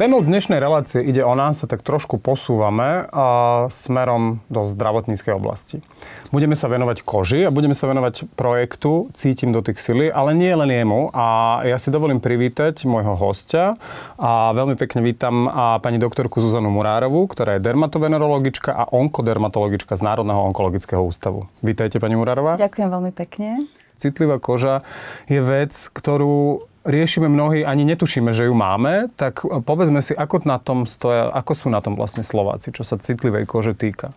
Témou 0.00 0.24
dnešnej 0.24 0.64
relácie 0.64 1.04
ide 1.04 1.20
o 1.20 1.36
nás, 1.36 1.60
sa 1.60 1.68
tak 1.68 1.84
trošku 1.84 2.16
posúvame 2.16 3.04
a 3.12 3.68
smerom 3.68 4.40
do 4.48 4.64
zdravotníckej 4.64 5.36
oblasti. 5.36 5.84
Budeme 6.32 6.56
sa 6.56 6.72
venovať 6.72 7.04
koži 7.04 7.44
a 7.44 7.52
budeme 7.52 7.76
sa 7.76 7.84
venovať 7.84 8.32
projektu 8.32 9.12
Cítim 9.12 9.52
dotyk 9.52 9.76
sily, 9.76 10.08
ale 10.08 10.32
nie 10.32 10.56
len 10.56 10.72
jemu. 10.72 11.12
A 11.12 11.60
ja 11.68 11.76
si 11.76 11.92
dovolím 11.92 12.16
privítať 12.16 12.88
môjho 12.88 13.12
hostia 13.12 13.76
a 14.16 14.56
veľmi 14.56 14.72
pekne 14.80 15.04
vítam 15.04 15.44
a 15.52 15.76
pani 15.84 16.00
doktorku 16.00 16.40
Zuzanu 16.40 16.72
Murárovú, 16.72 17.28
ktorá 17.28 17.60
je 17.60 17.68
dermatovenerologička 17.68 18.72
a 18.72 18.88
onkodermatologička 18.88 20.00
z 20.00 20.00
Národného 20.00 20.48
onkologického 20.48 21.04
ústavu. 21.04 21.44
Vítajte, 21.60 22.00
pani 22.00 22.16
Murárová. 22.16 22.56
Ďakujem 22.56 22.88
veľmi 22.88 23.12
pekne. 23.12 23.68
Citlivá 24.00 24.40
koža 24.40 24.80
je 25.28 25.44
vec, 25.44 25.76
ktorú 25.92 26.69
riešime 26.84 27.28
mnohí, 27.28 27.64
ani 27.64 27.84
netušíme, 27.84 28.32
že 28.32 28.48
ju 28.48 28.54
máme, 28.56 29.12
tak 29.18 29.44
povedzme 29.44 30.00
si, 30.00 30.16
ako 30.16 30.46
na 30.48 30.56
tom 30.56 30.88
stoja, 30.88 31.28
ako 31.28 31.52
sú 31.52 31.66
na 31.68 31.84
tom 31.84 31.98
vlastne 31.98 32.24
Slováci, 32.24 32.72
čo 32.72 32.86
sa 32.86 32.96
citlivej 32.96 33.44
kože 33.44 33.76
týka 33.76 34.16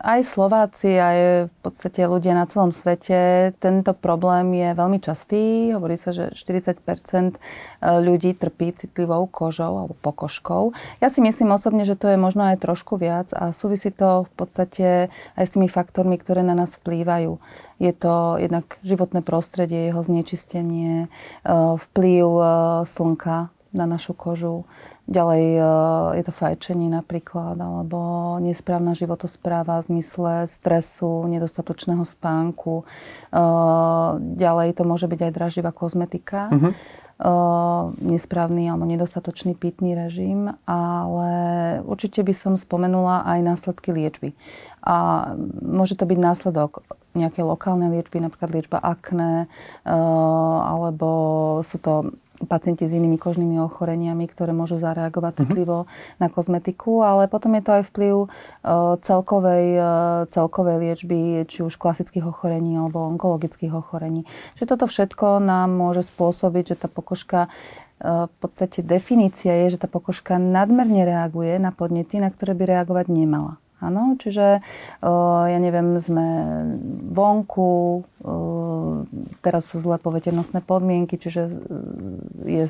aj 0.00 0.20
Slováci, 0.24 0.96
aj 0.96 1.18
v 1.50 1.56
podstate 1.60 2.04
ľudia 2.06 2.32
na 2.32 2.48
celom 2.48 2.72
svete, 2.72 3.52
tento 3.60 3.92
problém 3.92 4.52
je 4.56 4.68
veľmi 4.72 4.98
častý. 5.02 5.70
Hovorí 5.76 6.00
sa, 6.00 6.14
že 6.16 6.32
40% 6.32 7.36
ľudí 7.80 8.36
trpí 8.36 8.72
citlivou 8.76 9.28
kožou 9.28 9.84
alebo 9.84 9.94
pokožkou. 10.00 10.72
Ja 11.04 11.08
si 11.08 11.20
myslím 11.20 11.52
osobne, 11.52 11.84
že 11.84 11.98
to 11.98 12.12
je 12.12 12.18
možno 12.18 12.48
aj 12.48 12.62
trošku 12.62 12.96
viac 12.96 13.32
a 13.36 13.52
súvisí 13.52 13.92
to 13.92 14.28
v 14.28 14.32
podstate 14.36 14.86
aj 15.36 15.44
s 15.44 15.54
tými 15.54 15.68
faktormi, 15.68 16.16
ktoré 16.20 16.40
na 16.40 16.56
nás 16.56 16.76
vplývajú. 16.80 17.40
Je 17.80 17.92
to 17.96 18.36
jednak 18.36 18.76
životné 18.84 19.24
prostredie, 19.24 19.88
jeho 19.88 20.04
znečistenie, 20.04 21.06
e, 21.06 21.08
vplyv 21.80 22.26
e, 22.28 22.44
slnka 22.84 23.48
na 23.72 23.84
našu 23.86 24.12
kožu, 24.12 24.68
Ďalej 25.10 25.44
e, 25.58 25.62
je 26.22 26.24
to 26.24 26.32
fajčenie 26.32 26.86
napríklad, 26.86 27.58
alebo 27.58 27.98
nesprávna 28.38 28.94
životospráva 28.94 29.82
v 29.82 29.86
zmysle 29.90 30.46
stresu, 30.46 31.26
nedostatočného 31.26 32.06
spánku. 32.06 32.82
E, 32.82 33.42
ďalej 34.38 34.78
to 34.78 34.86
môže 34.86 35.10
byť 35.10 35.20
aj 35.26 35.32
draživá 35.34 35.70
kozmetika. 35.74 36.46
Uh-huh. 36.54 36.72
nesprávny 38.00 38.72
alebo 38.72 38.88
nedostatočný 38.88 39.52
pitný 39.52 39.92
režim, 39.92 40.56
ale 40.64 41.30
určite 41.84 42.24
by 42.24 42.32
som 42.32 42.56
spomenula 42.56 43.28
aj 43.28 43.38
následky 43.44 43.92
liečby. 43.92 44.32
A 44.80 45.28
môže 45.60 46.00
to 46.00 46.08
byť 46.08 46.16
následok 46.16 46.80
nejakej 47.12 47.44
lokálnej 47.44 47.92
liečby, 47.92 48.24
napríklad 48.24 48.56
liečba 48.56 48.80
akné, 48.80 49.52
alebo 49.84 51.10
sú 51.60 51.76
to 51.76 52.16
pacienti 52.48 52.88
s 52.88 52.96
inými 52.96 53.20
kožnými 53.20 53.60
ochoreniami, 53.60 54.24
ktoré 54.24 54.56
môžu 54.56 54.80
zareagovať 54.80 55.32
mm-hmm. 55.32 55.48
citlivo 55.50 55.78
na 56.16 56.32
kozmetiku, 56.32 57.04
ale 57.04 57.28
potom 57.28 57.52
je 57.56 57.62
to 57.64 57.70
aj 57.76 57.84
vplyv 57.92 58.14
uh, 58.24 58.28
celkovej, 59.04 59.66
uh, 59.76 60.24
celkovej 60.32 60.76
liečby, 60.80 61.44
či 61.44 61.60
už 61.60 61.76
klasických 61.76 62.24
ochorení 62.24 62.80
alebo 62.80 63.04
onkologických 63.12 63.76
ochorení. 63.76 64.24
Čiže 64.56 64.70
toto 64.72 64.88
všetko 64.88 65.42
nám 65.44 65.74
môže 65.74 66.06
spôsobiť, 66.08 66.72
že 66.72 66.76
tá 66.80 66.88
pokožka 66.88 67.48
uh, 67.48 68.28
v 68.30 68.34
podstate 68.40 68.80
definícia 68.80 69.52
je, 69.66 69.76
že 69.76 69.82
tá 69.84 69.88
pokožka 69.88 70.40
nadmerne 70.40 71.04
reaguje 71.04 71.60
na 71.60 71.72
podnety, 71.76 72.16
na 72.20 72.32
ktoré 72.32 72.56
by 72.56 72.64
reagovať 72.78 73.12
nemala. 73.12 73.60
Áno, 73.80 74.12
čiže 74.20 74.60
ja 75.00 75.56
neviem, 75.56 75.96
sme 75.96 76.26
vonku, 77.16 78.04
teraz 79.40 79.72
sú 79.72 79.80
zlé 79.80 79.96
poveternostné 79.96 80.60
podmienky, 80.60 81.16
čiže 81.16 81.48
je 82.44 82.64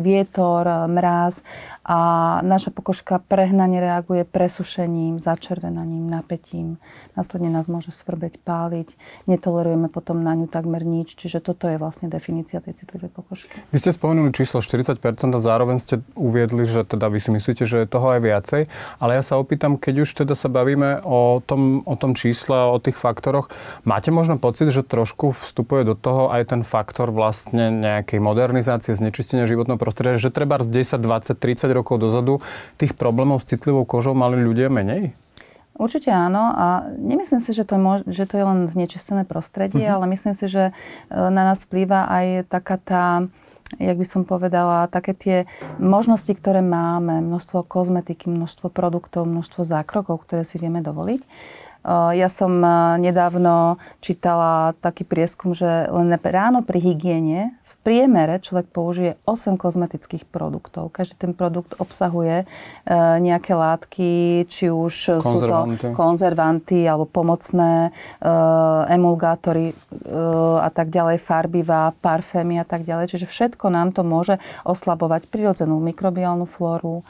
vietor, 0.00 0.64
mráz 0.88 1.44
a 1.84 1.98
naša 2.40 2.72
pokožka 2.72 3.20
prehnane 3.20 3.80
reaguje 3.80 4.24
presušením, 4.24 5.20
začervenaním, 5.20 6.08
napätím. 6.08 6.80
Následne 7.12 7.52
nás 7.52 7.68
môže 7.68 7.92
svrbeť, 7.92 8.40
páliť. 8.40 8.96
Netolerujeme 9.28 9.92
potom 9.92 10.24
na 10.24 10.32
ňu 10.32 10.48
takmer 10.48 10.84
nič, 10.84 11.16
čiže 11.20 11.44
toto 11.44 11.68
je 11.68 11.76
vlastne 11.76 12.08
definícia 12.08 12.64
tej 12.64 12.80
citlivej 12.80 13.12
pokožky. 13.12 13.60
Vy 13.68 13.78
ste 13.80 13.92
spomenuli 13.92 14.32
číslo 14.32 14.64
40% 14.64 14.96
a 15.32 15.40
zároveň 15.40 15.76
ste 15.80 16.00
uviedli, 16.16 16.64
že 16.64 16.84
teda 16.88 17.12
vy 17.12 17.20
si 17.20 17.30
myslíte, 17.32 17.68
že 17.68 17.84
je 17.84 17.88
toho 17.88 18.16
aj 18.16 18.20
viacej, 18.24 18.62
ale 19.00 19.20
ja 19.20 19.22
sa 19.24 19.36
opýtam, 19.36 19.76
keď 19.76 20.08
už 20.08 20.24
teda 20.24 20.32
sa 20.32 20.48
bavíme 20.48 21.04
o 21.04 21.44
tom, 21.44 21.84
o 21.84 21.94
tom 21.96 22.16
čísle, 22.16 22.56
o 22.72 22.80
tých 22.80 22.96
faktoroch, 22.96 23.52
máte 23.84 24.08
možno 24.08 24.40
pocit, 24.40 24.70
že 24.70 24.77
trošku 24.84 25.34
vstupuje 25.34 25.82
do 25.86 25.94
toho 25.94 26.28
aj 26.32 26.54
ten 26.54 26.62
faktor 26.66 27.14
vlastne 27.14 27.70
nejakej 27.70 28.18
modernizácie, 28.18 28.94
znečistenia 28.94 29.48
životného 29.48 29.80
prostredia, 29.80 30.20
že 30.20 30.34
treba 30.34 30.60
z 30.60 30.84
10, 30.84 30.98
20, 31.00 31.38
30 31.38 31.70
rokov 31.72 32.02
dozadu 32.02 32.40
tých 32.76 32.94
problémov 32.98 33.40
s 33.42 33.48
citlivou 33.50 33.86
kožou 33.88 34.12
mali 34.12 34.38
ľudia 34.38 34.68
menej? 34.68 35.14
Určite 35.78 36.10
áno 36.10 36.50
a 36.58 36.90
nemyslím 36.98 37.38
si, 37.38 37.54
že 37.54 37.62
to 37.62 37.78
je, 37.78 38.10
že 38.10 38.24
to 38.26 38.34
je 38.34 38.44
len 38.44 38.66
znečistené 38.66 39.22
prostredie, 39.22 39.86
uh-huh. 39.86 40.02
ale 40.02 40.10
myslím 40.10 40.34
si, 40.34 40.50
že 40.50 40.64
e, 40.66 40.72
na 41.14 41.54
nás 41.54 41.62
vplýva 41.62 42.10
aj 42.10 42.26
taká 42.50 42.76
tá 42.82 43.04
jak 43.76 44.00
by 44.00 44.06
som 44.08 44.24
povedala, 44.24 44.88
také 44.88 45.12
tie 45.12 45.36
možnosti, 45.76 46.32
ktoré 46.32 46.64
máme, 46.64 47.20
množstvo 47.20 47.68
kozmetiky, 47.68 48.32
množstvo 48.32 48.72
produktov, 48.72 49.28
množstvo 49.28 49.68
zákrokov, 49.68 50.24
ktoré 50.24 50.48
si 50.48 50.56
vieme 50.56 50.80
dovoliť. 50.80 51.20
Ja 51.86 52.28
som 52.28 52.60
nedávno 53.00 53.78
čítala 54.02 54.74
taký 54.82 55.06
prieskum, 55.06 55.54
že 55.54 55.88
len 55.88 56.10
ráno 56.20 56.60
pri 56.66 56.82
hygiene 56.82 57.56
priemere 57.88 58.36
človek 58.36 58.68
použije 58.68 59.16
8 59.24 59.56
kozmetických 59.56 60.28
produktov. 60.28 60.92
Každý 60.92 61.16
ten 61.16 61.32
produkt 61.32 61.72
obsahuje 61.80 62.44
e, 62.44 62.46
nejaké 63.16 63.56
látky, 63.56 64.44
či 64.44 64.68
už 64.68 65.24
sú 65.24 65.36
to 65.40 65.58
konzervanty 65.96 66.84
alebo 66.84 67.08
pomocné 67.08 67.88
e, 67.88 67.90
emulgátory 68.92 69.72
e, 69.72 69.74
a 70.60 70.68
tak 70.68 70.92
ďalej, 70.92 71.16
farbivá, 71.16 71.96
parfémy 72.04 72.60
a 72.60 72.68
tak 72.68 72.84
ďalej. 72.84 73.16
Čiže 73.16 73.24
všetko 73.24 73.72
nám 73.72 73.96
to 73.96 74.04
môže 74.04 74.36
oslabovať 74.68 75.24
prirodzenú 75.32 75.80
mikrobiálnu 75.80 76.44
flóru, 76.44 77.00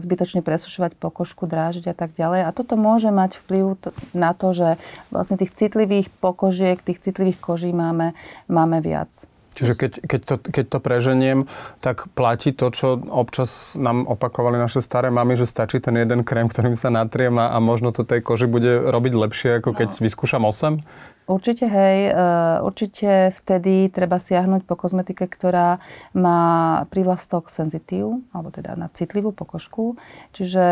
zbytočne 0.00 0.40
presušovať 0.40 0.96
pokožku, 0.96 1.44
drážiť 1.44 1.92
a 1.92 1.94
tak 1.98 2.16
ďalej. 2.16 2.48
A 2.48 2.54
toto 2.56 2.80
môže 2.80 3.12
mať 3.12 3.36
vplyv 3.44 3.76
na 4.16 4.32
to, 4.32 4.56
že 4.56 4.80
vlastne 5.12 5.36
tých 5.36 5.52
citlivých 5.52 6.08
pokožiek, 6.24 6.80
tých 6.80 7.04
citlivých 7.04 7.36
koží 7.36 7.76
máme, 7.76 8.16
máme 8.48 8.80
viac. 8.80 9.28
Čiže 9.58 9.74
keď, 9.74 9.92
keď, 10.06 10.20
to, 10.22 10.34
keď 10.38 10.64
to 10.70 10.78
preženiem, 10.78 11.38
tak 11.82 12.06
platí 12.14 12.54
to, 12.54 12.70
čo 12.70 12.94
občas 13.10 13.74
nám 13.74 14.06
opakovali 14.06 14.54
naše 14.54 14.78
staré 14.78 15.10
mamy, 15.10 15.34
že 15.34 15.50
stačí 15.50 15.82
ten 15.82 15.98
jeden 15.98 16.22
krém, 16.22 16.46
ktorým 16.46 16.78
sa 16.78 16.94
natriem 16.94 17.34
a, 17.42 17.50
a 17.50 17.58
možno 17.58 17.90
to 17.90 18.06
tej 18.06 18.22
koži 18.22 18.46
bude 18.46 18.86
robiť 18.86 19.12
lepšie, 19.18 19.50
ako 19.58 19.74
keď 19.74 19.98
no. 19.98 20.00
vyskúšam 20.06 20.46
8? 20.46 21.26
Určite, 21.28 21.66
hej. 21.68 21.98
E, 22.08 22.24
určite 22.64 23.34
vtedy 23.36 23.90
treba 23.90 24.16
siahnuť 24.16 24.64
po 24.64 24.78
kozmetike, 24.78 25.26
ktorá 25.26 25.82
má 26.16 26.40
prívlastok 26.88 27.52
senzitív, 27.52 28.24
alebo 28.30 28.48
teda 28.48 28.78
na 28.78 28.88
citlivú 28.94 29.34
pokožku. 29.34 29.98
Čiže, 30.32 30.66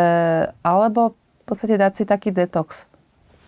alebo 0.63 1.13
v 1.13 1.45
podstate 1.45 1.77
dať 1.77 1.93
si 1.93 2.05
taký 2.09 2.33
detox 2.33 2.89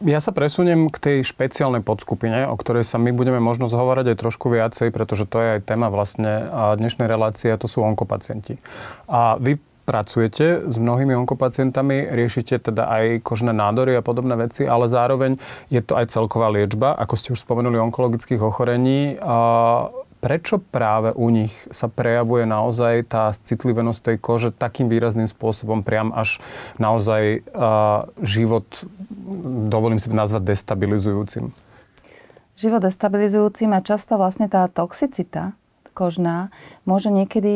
ja 0.04 0.18
sa 0.22 0.30
presuniem 0.30 0.90
k 0.92 0.96
tej 0.98 1.16
špeciálnej 1.26 1.82
podskupine, 1.82 2.46
o 2.46 2.54
ktorej 2.54 2.86
sa 2.86 3.02
my 3.02 3.10
budeme 3.10 3.42
možno 3.42 3.66
zhovárať 3.66 4.14
aj 4.14 4.20
trošku 4.22 4.46
viacej, 4.46 4.94
pretože 4.94 5.26
to 5.26 5.42
je 5.42 5.48
aj 5.58 5.66
téma 5.66 5.90
vlastne 5.90 6.46
dnešnej 6.78 7.10
relácie, 7.10 7.50
a 7.50 7.58
to 7.58 7.66
sú 7.66 7.82
onkopacienti. 7.82 8.62
A 9.10 9.34
vy 9.42 9.58
pracujete 9.88 10.68
s 10.68 10.76
mnohými 10.76 11.16
onkopacientami, 11.24 12.12
riešite 12.12 12.60
teda 12.60 12.92
aj 12.92 13.24
kožné 13.24 13.56
nádory 13.56 13.96
a 13.96 14.04
podobné 14.04 14.36
veci, 14.36 14.68
ale 14.68 14.84
zároveň 14.84 15.40
je 15.72 15.80
to 15.80 15.96
aj 15.96 16.12
celková 16.12 16.52
liečba, 16.52 16.92
ako 16.92 17.14
ste 17.16 17.32
už 17.32 17.40
spomenuli, 17.40 17.80
onkologických 17.80 18.44
ochorení. 18.44 19.16
A 19.16 19.88
Prečo 20.18 20.58
práve 20.58 21.14
u 21.14 21.30
nich 21.30 21.54
sa 21.70 21.86
prejavuje 21.86 22.42
naozaj 22.42 23.06
tá 23.06 23.30
citlivenosť 23.30 24.00
tej 24.02 24.16
kože 24.18 24.50
takým 24.50 24.90
výrazným 24.90 25.30
spôsobom, 25.30 25.86
priam 25.86 26.10
až 26.10 26.42
naozaj 26.82 27.46
uh, 27.54 28.10
život, 28.18 28.66
dovolím 29.70 30.02
si 30.02 30.10
nazvať, 30.10 30.42
destabilizujúcim? 30.54 31.54
Život 32.58 32.82
destabilizujúcim 32.90 33.70
a 33.70 33.84
často 33.86 34.18
vlastne 34.18 34.50
tá 34.50 34.66
toxicita 34.66 35.54
kožná 35.98 36.54
môže 36.86 37.10
niekedy 37.10 37.54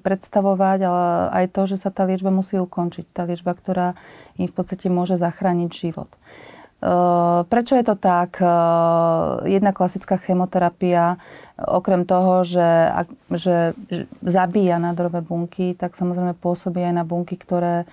predstavovať 0.00 0.78
ale 0.88 1.04
aj 1.28 1.44
to, 1.52 1.68
že 1.68 1.76
sa 1.76 1.92
tá 1.92 2.08
liečba 2.08 2.32
musí 2.32 2.56
ukončiť. 2.56 3.04
Tá 3.12 3.28
liečba, 3.28 3.52
ktorá 3.52 3.92
im 4.40 4.48
v 4.48 4.54
podstate 4.56 4.88
môže 4.88 5.20
zachrániť 5.20 5.68
život. 5.68 6.08
Prečo 7.46 7.78
je 7.78 7.84
to 7.86 7.94
tak? 7.94 8.42
Jedna 9.46 9.70
klasická 9.70 10.18
chemoterapia 10.18 11.14
okrem 11.62 12.02
toho, 12.02 12.42
že, 12.42 12.90
že 13.30 13.78
zabíja 14.18 14.82
nádorové 14.82 15.22
bunky, 15.22 15.78
tak 15.78 15.94
samozrejme 15.94 16.34
pôsobí 16.34 16.82
aj 16.82 16.94
na 16.98 17.04
bunky, 17.06 17.38
ktoré 17.38 17.84
e, 17.84 17.86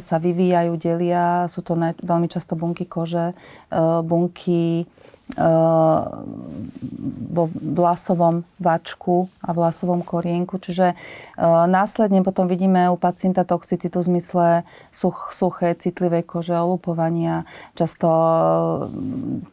sa 0.00 0.16
vyvíjajú, 0.16 0.72
delia. 0.80 1.44
Sú 1.52 1.60
to 1.60 1.76
veľmi 2.00 2.32
často 2.32 2.56
bunky 2.56 2.88
kože, 2.88 3.36
bunky 4.08 4.88
vo 7.30 7.44
vlasovom 7.54 8.42
vačku 8.58 9.30
a 9.38 9.54
vlasovom 9.54 10.02
korienku. 10.02 10.58
Čiže 10.58 10.98
následne 11.70 12.26
potom 12.26 12.50
vidíme 12.50 12.90
u 12.90 12.98
pacienta 12.98 13.46
toxicitu 13.46 14.02
v 14.02 14.08
zmysle 14.10 14.46
such, 14.90 15.30
suché, 15.30 15.78
citlivé 15.78 16.26
kože, 16.26 16.58
olupovania. 16.58 17.46
Často 17.78 18.08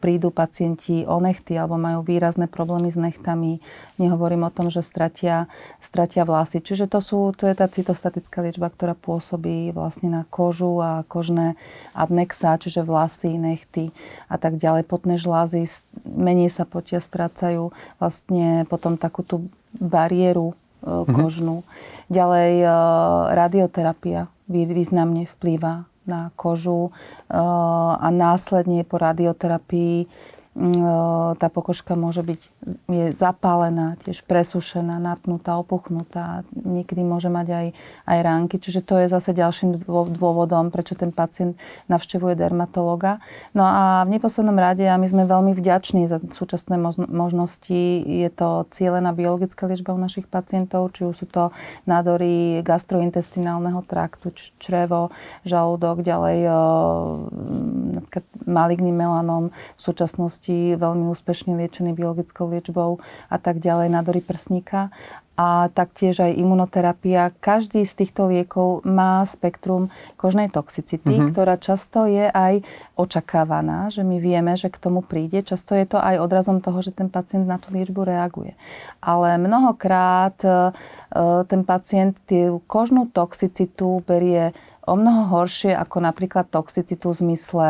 prídu 0.02 0.34
pacienti 0.34 1.06
o 1.06 1.22
nechty 1.22 1.54
alebo 1.54 1.78
majú 1.78 2.02
výrazné 2.02 2.50
problémy 2.50 2.90
s 2.90 2.98
nechtami. 2.98 3.62
Nehovorím 4.02 4.46
o 4.46 4.54
tom, 4.54 4.74
že 4.74 4.82
stratia, 4.82 5.46
stratia 5.78 6.26
vlasy. 6.26 6.58
Čiže 6.58 6.90
to, 6.90 6.98
sú, 6.98 7.30
to 7.38 7.46
je 7.46 7.54
tá 7.54 7.70
cytostatická 7.70 8.42
liečba, 8.42 8.66
ktorá 8.74 8.98
pôsobí 8.98 9.70
vlastne 9.70 10.10
na 10.10 10.22
kožu 10.26 10.82
a 10.82 11.06
kožné 11.06 11.54
adnexa, 11.94 12.58
čiže 12.58 12.82
vlasy, 12.82 13.38
nechty 13.38 13.94
a 14.26 14.40
tak 14.40 14.58
ďalej, 14.58 14.82
potné 14.88 15.14
žlázy 15.20 15.67
menej 16.04 16.52
sa 16.52 16.64
potia, 16.68 16.98
strácajú 16.98 17.70
vlastne 18.00 18.66
potom 18.66 18.96
takú 18.96 19.22
tú 19.22 19.48
bariéru 19.76 20.54
mm-hmm. 20.82 21.14
kožnú. 21.14 21.62
Ďalej 22.08 22.52
e, 22.64 22.68
radioterapia 23.36 24.28
významne 24.48 25.28
vplýva 25.38 25.84
na 26.08 26.32
kožu 26.34 26.88
e, 26.88 26.90
a 28.00 28.08
následne 28.08 28.82
po 28.88 28.96
radioterapii 28.96 30.08
tá 31.38 31.46
pokožka 31.54 31.94
môže 31.94 32.26
byť 32.26 32.40
je 32.90 33.06
zapálená, 33.14 33.94
tiež 34.02 34.26
presušená, 34.26 34.98
napnutá, 34.98 35.54
opuchnutá. 35.54 36.42
Niekedy 36.50 37.06
môže 37.06 37.30
mať 37.30 37.46
aj, 37.54 37.66
aj 38.10 38.18
ránky. 38.26 38.56
Čiže 38.58 38.82
to 38.82 38.98
je 38.98 39.06
zase 39.06 39.30
ďalším 39.38 39.86
dôvodom, 39.86 40.74
prečo 40.74 40.98
ten 40.98 41.14
pacient 41.14 41.54
navštevuje 41.86 42.34
dermatologa. 42.34 43.22
No 43.54 43.62
a 43.62 44.02
v 44.02 44.18
neposlednom 44.18 44.58
rade, 44.58 44.82
a 44.82 44.98
my 44.98 45.06
sme 45.06 45.30
veľmi 45.30 45.54
vďační 45.54 46.10
za 46.10 46.18
súčasné 46.18 46.74
možnosti, 47.06 48.02
je 48.02 48.30
to 48.34 48.66
cieľená 48.74 49.14
biologická 49.14 49.70
liečba 49.70 49.94
u 49.94 50.00
našich 50.02 50.26
pacientov, 50.26 50.90
či 50.90 51.06
už 51.06 51.14
sú 51.22 51.26
to 51.30 51.54
nádory 51.86 52.66
gastrointestinálneho 52.66 53.86
traktu, 53.86 54.34
črevo, 54.58 55.14
žalúdok, 55.46 56.02
ďalej 56.02 56.50
napríklad 58.02 58.24
maligný 58.42 58.90
melanom 58.90 59.54
v 59.54 59.80
súčasnosti 59.80 60.47
deti 60.48 60.72
veľmi 60.80 61.12
úspešne 61.12 61.52
liečení 61.60 61.92
biologickou 61.92 62.48
liečbou 62.48 63.04
a 63.28 63.36
tak 63.36 63.60
ďalej, 63.60 63.92
nádory 63.92 64.24
prsníka 64.24 64.88
a 65.38 65.70
taktiež 65.70 66.18
aj 66.18 66.34
imunoterapia. 66.34 67.30
Každý 67.38 67.86
z 67.86 67.94
týchto 67.94 68.26
liekov 68.26 68.82
má 68.82 69.22
spektrum 69.22 69.86
kožnej 70.18 70.50
toxicity, 70.50 71.14
mm-hmm. 71.14 71.30
ktorá 71.30 71.54
často 71.60 72.10
je 72.10 72.26
aj 72.26 72.64
očakávaná, 72.98 73.86
že 73.92 74.02
my 74.02 74.18
vieme, 74.18 74.56
že 74.58 74.66
k 74.66 74.80
tomu 74.82 75.04
príde. 75.04 75.46
Často 75.46 75.78
je 75.78 75.86
to 75.86 76.00
aj 76.00 76.18
odrazom 76.18 76.58
toho, 76.58 76.82
že 76.82 76.90
ten 76.90 77.06
pacient 77.06 77.46
na 77.46 77.60
tú 77.60 77.70
liečbu 77.70 78.02
reaguje. 78.02 78.58
Ale 78.98 79.38
mnohokrát 79.38 80.34
e, 80.42 80.74
ten 81.46 81.62
pacient 81.62 82.18
tú 82.26 82.58
kožnú 82.66 83.06
toxicitu 83.06 84.02
berie 84.02 84.50
o 84.88 84.94
mnoho 84.96 85.28
horšie 85.28 85.76
ako 85.76 86.00
napríklad 86.00 86.48
toxicitu 86.48 87.12
v 87.12 87.18
zmysle 87.20 87.68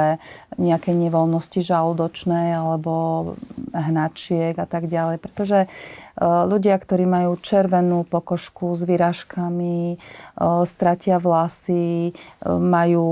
nejakej 0.54 0.94
nevoľnosti 0.94 1.58
žalúdočnej 1.58 2.54
alebo 2.54 3.34
hnačiek 3.74 4.54
a 4.54 4.66
tak 4.70 4.86
ďalej. 4.86 5.18
Pretože 5.18 5.66
e, 5.66 5.68
ľudia, 6.22 6.78
ktorí 6.78 7.04
majú 7.04 7.34
červenú 7.42 8.06
pokožku 8.06 8.78
s 8.78 8.86
vyrážkami, 8.86 9.94
e, 9.94 9.96
stratia 10.64 11.18
vlasy, 11.18 12.10
e, 12.10 12.12
majú 12.46 13.06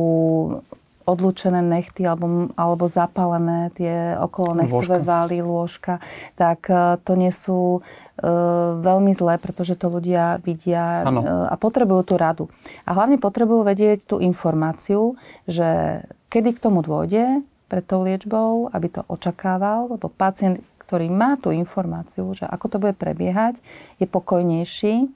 odlúčené 1.07 1.63
nechty 1.63 2.03
alebo, 2.03 2.51
alebo 2.59 2.91
zapálené 2.91 3.71
tie 3.79 4.19
okolo 4.19 4.59
nechtové 4.59 4.99
vály, 5.01 5.39
lôžka, 5.39 6.03
tak 6.35 6.67
to 7.07 7.13
nie 7.15 7.31
sú 7.31 7.81
E, 8.17 8.33
veľmi 8.81 9.13
zlé, 9.13 9.37
pretože 9.37 9.77
to 9.77 9.93
ľudia 9.93 10.41
vidia 10.41 11.05
ano. 11.05 11.21
E, 11.21 11.25
a 11.53 11.55
potrebujú 11.61 12.03
tú 12.09 12.15
radu. 12.17 12.45
A 12.89 12.97
hlavne 12.97 13.21
potrebujú 13.21 13.61
vedieť 13.61 14.09
tú 14.09 14.25
informáciu, 14.25 15.21
že 15.45 16.01
kedy 16.33 16.57
k 16.57 16.63
tomu 16.65 16.81
dôjde 16.81 17.45
pred 17.69 17.85
tou 17.85 18.01
liečbou, 18.01 18.73
aby 18.73 18.89
to 18.89 19.05
očakával, 19.05 19.93
lebo 19.93 20.09
pacient, 20.09 20.65
ktorý 20.81 21.13
má 21.13 21.37
tú 21.37 21.53
informáciu, 21.53 22.33
že 22.33 22.49
ako 22.49 22.67
to 22.73 22.77
bude 22.81 22.97
prebiehať, 22.97 23.61
je 24.01 24.09
pokojnejší, 24.09 25.13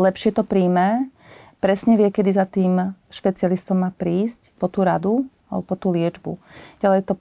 lepšie 0.00 0.32
to 0.32 0.48
príjme, 0.48 1.12
presne 1.58 1.98
vie, 1.98 2.08
kedy 2.10 2.30
za 2.34 2.46
tým 2.46 2.94
špecialistom 3.10 3.82
má 3.82 3.90
prísť 3.94 4.54
po 4.58 4.70
tú 4.70 4.82
radu 4.86 5.26
alebo 5.48 5.64
po 5.64 5.74
tú 5.80 5.88
liečbu. 5.92 6.36
Ďalej, 6.84 7.08
to, 7.08 7.14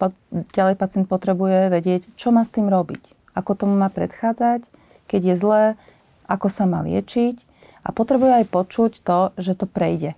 ďalej 0.52 0.76
pacient 0.76 1.08
potrebuje 1.08 1.72
vedieť, 1.72 2.02
čo 2.20 2.36
má 2.36 2.44
s 2.44 2.52
tým 2.52 2.68
robiť, 2.68 3.02
ako 3.34 3.52
tomu 3.56 3.76
má 3.80 3.88
predchádzať, 3.88 4.68
keď 5.08 5.22
je 5.34 5.36
zlé, 5.40 5.64
ako 6.28 6.52
sa 6.52 6.68
má 6.68 6.84
liečiť 6.84 7.40
a 7.88 7.90
potrebuje 7.96 8.44
aj 8.44 8.46
počuť 8.52 8.92
to, 9.02 9.20
že 9.40 9.56
to 9.56 9.66
prejde. 9.66 10.14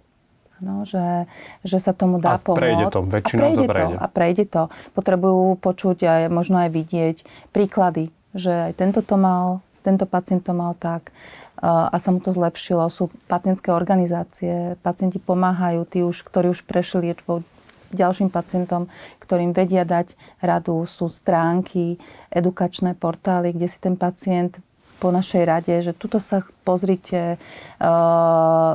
No, 0.60 0.84
že, 0.84 1.24
že 1.64 1.80
sa 1.80 1.96
tomu 1.96 2.20
dá 2.20 2.36
a 2.36 2.42
pomôcť. 2.42 2.60
Prejde 2.60 2.86
to, 2.92 3.00
väčšinou 3.08 3.40
a 3.40 3.48
prejde 3.48 3.64
to 3.64 3.72
prejde. 3.72 3.96
To, 3.96 4.00
a 4.04 4.08
prejde 4.12 4.46
to. 4.52 4.64
Potrebujú 4.92 5.44
počuť 5.56 5.98
aj, 6.04 6.22
možno 6.28 6.60
aj 6.60 6.70
vidieť 6.76 7.18
príklady, 7.56 8.12
že 8.36 8.68
aj 8.68 8.72
tento 8.76 9.00
to 9.00 9.16
mal, 9.16 9.64
tento 9.88 10.04
pacient 10.04 10.44
to 10.44 10.52
mal 10.52 10.76
tak 10.76 11.16
a 11.60 11.96
sa 12.00 12.10
mu 12.16 12.24
to 12.24 12.32
zlepšilo. 12.32 12.88
Sú 12.88 13.12
pacientské 13.28 13.76
organizácie, 13.76 14.80
pacienti 14.80 15.20
pomáhajú, 15.20 15.84
tí 15.84 16.00
už, 16.02 16.24
ktorí 16.24 16.56
už 16.56 16.64
prešli 16.64 17.12
liečbou 17.12 17.44
ďalším 17.92 18.30
pacientom, 18.30 18.88
ktorým 19.20 19.52
vedia 19.52 19.84
dať 19.84 20.14
radu. 20.40 20.86
Sú 20.86 21.10
stránky, 21.10 21.98
edukačné 22.30 22.96
portály, 22.96 23.52
kde 23.52 23.68
si 23.68 23.82
ten 23.82 23.98
pacient 23.98 24.62
po 25.00 25.10
našej 25.16 25.44
rade, 25.48 25.76
že 25.80 25.96
tuto 25.96 26.20
sa 26.20 26.44
pozrite, 26.68 27.40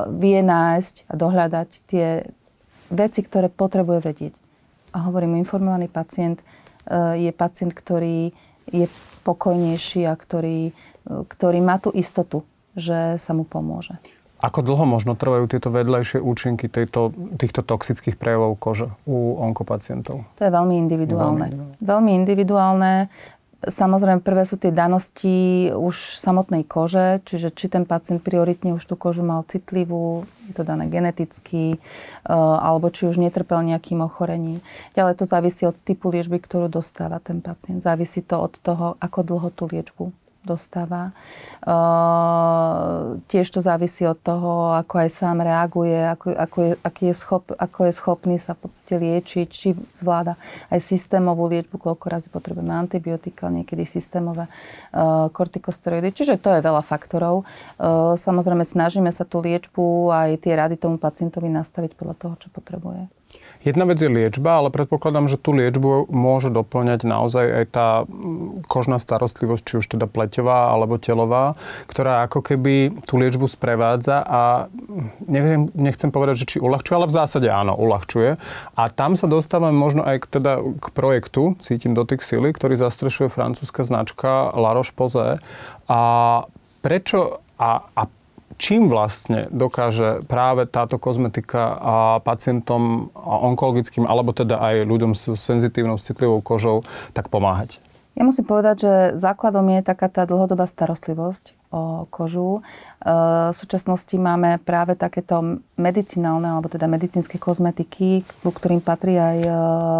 vie 0.09 0.39
nájsť 0.41 0.95
a 1.09 1.13
dohľadať 1.13 1.69
tie 1.85 2.25
veci, 2.89 3.19
ktoré 3.21 3.49
potrebuje 3.49 3.99
vedieť. 4.01 4.33
A 4.95 5.05
hovorím, 5.11 5.35
informovaný 5.41 5.91
pacient 5.91 6.39
uh, 6.39 7.19
je 7.19 7.27
pacient, 7.35 7.75
ktorý 7.75 8.31
je 8.71 8.87
pokojnejší 9.27 10.07
a 10.07 10.15
ktorý, 10.15 10.71
uh, 10.71 11.27
ktorý 11.27 11.59
má 11.59 11.83
tú 11.83 11.91
istotu, 11.91 12.47
že 12.75 13.17
sa 13.17 13.31
mu 13.31 13.47
pomôže. 13.47 13.97
Ako 14.43 14.61
dlho 14.61 14.83
možno 14.83 15.15
trvajú 15.15 15.47
tieto 15.47 15.71
vedľajšie 15.71 16.19
účinky 16.19 16.67
tejto, 16.67 17.15
týchto 17.39 17.63
toxických 17.63 18.19
prejavov 18.19 18.59
kože 18.59 18.91
u 19.07 19.39
onkopacientov? 19.39 20.27
To 20.27 20.41
je 20.43 20.51
veľmi 20.51 20.75
individuálne. 20.75 21.47
Veľmi, 21.49 21.79
veľmi 21.79 22.11
individuálne. 22.13 23.07
Samozrejme, 23.65 24.21
prvé 24.21 24.45
sú 24.45 24.61
tie 24.61 24.69
danosti 24.69 25.71
už 25.73 26.19
samotnej 26.21 26.67
kože, 26.67 27.23
čiže 27.25 27.49
či 27.55 27.71
ten 27.71 27.87
pacient 27.87 28.21
prioritne 28.21 28.77
už 28.77 28.83
tú 28.85 28.93
kožu 28.93 29.25
mal 29.25 29.41
citlivú, 29.47 30.27
je 30.51 30.53
to 30.53 30.61
dané 30.61 30.91
geneticky, 30.91 31.73
eh, 31.73 31.79
alebo 32.35 32.91
či 32.91 33.09
už 33.09 33.17
netrpel 33.17 33.65
nejakým 33.65 34.03
ochorením. 34.03 34.61
Ďalej 34.93 35.15
to 35.17 35.25
závisí 35.25 35.63
od 35.65 35.79
typu 35.81 36.13
liečby, 36.13 36.37
ktorú 36.37 36.69
dostáva 36.69 37.17
ten 37.23 37.39
pacient. 37.39 37.81
Závisí 37.81 38.21
to 38.21 38.37
od 38.37 38.53
toho, 38.61 38.99
ako 38.99 39.19
dlho 39.23 39.49
tú 39.49 39.65
liečbu 39.65 40.13
dostáva. 40.45 41.11
Uh, 41.65 43.17
tiež 43.25 43.49
to 43.49 43.59
závisí 43.59 44.05
od 44.05 44.15
toho, 44.21 44.77
ako 44.77 45.01
aj 45.01 45.09
sám 45.09 45.41
reaguje, 45.41 45.97
ako, 45.97 46.37
ako, 46.37 46.57
je, 46.61 46.71
aký 46.85 47.03
je 47.09 47.15
schop, 47.17 47.43
ako 47.57 47.79
je 47.89 47.93
schopný 47.97 48.37
sa 48.37 48.53
v 48.53 48.69
podstate 48.69 48.95
liečiť, 49.01 49.47
či 49.49 49.73
zvláda 49.97 50.37
aj 50.69 50.79
systémovú 50.79 51.49
liečbu, 51.49 51.81
koľko 51.81 52.05
razy 52.05 52.29
potrebujeme 52.29 52.71
antibiotika, 52.71 53.49
niekedy 53.49 53.83
systémové 53.83 54.45
uh, 54.45 55.27
kortikosteroidy. 55.33 56.13
Čiže 56.13 56.37
to 56.37 56.53
je 56.53 56.61
veľa 56.61 56.85
faktorov. 56.85 57.43
Uh, 57.81 58.13
samozrejme 58.13 58.61
snažíme 58.61 59.09
sa 59.09 59.25
tú 59.25 59.41
liečbu 59.41 60.13
aj 60.13 60.29
tie 60.45 60.53
rady 60.53 60.77
tomu 60.77 61.01
pacientovi 61.01 61.49
nastaviť 61.49 61.97
podľa 61.97 62.15
toho, 62.21 62.33
čo 62.37 62.47
potrebuje. 62.53 63.24
Jedna 63.65 63.89
vec 63.89 63.97
je 63.97 64.05
liečba, 64.05 64.61
ale 64.61 64.69
predpokladám, 64.69 65.25
že 65.25 65.41
tú 65.41 65.57
liečbu 65.57 66.13
môže 66.13 66.53
doplňať 66.53 67.01
naozaj 67.01 67.45
aj 67.49 67.65
tá 67.73 67.87
kožná 68.69 69.01
starostlivosť, 69.01 69.63
či 69.65 69.73
už 69.81 69.85
teda 69.97 70.05
pleťová 70.05 70.69
alebo 70.69 71.01
telová, 71.01 71.57
ktorá 71.89 72.29
ako 72.29 72.45
keby 72.45 72.93
tú 73.09 73.17
liečbu 73.17 73.49
sprevádza 73.49 74.21
a 74.21 74.69
neviem, 75.25 75.65
nechcem 75.73 76.13
povedať, 76.13 76.45
že 76.45 76.49
či 76.55 76.57
uľahčuje, 76.61 76.93
ale 76.93 77.09
v 77.09 77.17
zásade 77.17 77.49
áno, 77.49 77.73
uľahčuje. 77.73 78.37
A 78.77 78.83
tam 78.93 79.17
sa 79.17 79.25
dostávame 79.25 79.73
možno 79.73 80.05
aj 80.05 80.21
k, 80.21 80.25
teda, 80.37 80.61
k 80.61 80.85
projektu 80.93 81.57
Cítim 81.57 81.97
dotyk 81.97 82.21
sily, 82.21 82.53
ktorý 82.53 82.77
zastrešuje 82.77 83.33
francúzska 83.33 83.81
značka 83.81 84.53
La 84.53 84.77
Roche-Posay. 84.77 85.41
A 85.89 85.99
prečo 86.85 87.41
a, 87.57 87.81
a 87.97 88.05
čím 88.57 88.87
vlastne 88.87 89.47
dokáže 89.51 90.23
práve 90.25 90.67
táto 90.67 90.95
kozmetika 90.97 91.75
a 91.75 91.95
pacientom 92.23 93.11
onkologickým, 93.19 94.07
alebo 94.07 94.31
teda 94.31 94.59
aj 94.59 94.75
ľuďom 94.87 95.11
s 95.13 95.35
senzitívnou, 95.35 95.99
citlivou 95.99 96.39
kožou, 96.39 96.83
tak 97.11 97.27
pomáhať? 97.27 97.83
Ja 98.15 98.23
musím 98.23 98.47
povedať, 98.47 98.75
že 98.79 98.93
základom 99.19 99.67
je 99.75 99.83
taká 99.83 100.07
tá 100.07 100.23
dlhodobá 100.23 100.63
starostlivosť 100.71 101.51
o 101.75 102.07
kožu. 102.07 102.63
E, 103.03 103.11
v 103.51 103.55
súčasnosti 103.59 104.15
máme 104.15 104.55
práve 104.63 104.95
takéto 104.95 105.59
medicinálne, 105.75 106.47
alebo 106.47 106.71
teda 106.71 106.87
medicínske 106.87 107.35
kozmetiky, 107.35 108.23
ku 108.23 108.51
ktorým 108.55 108.79
patrí 108.79 109.19
aj 109.19 109.37
e, 109.43 109.51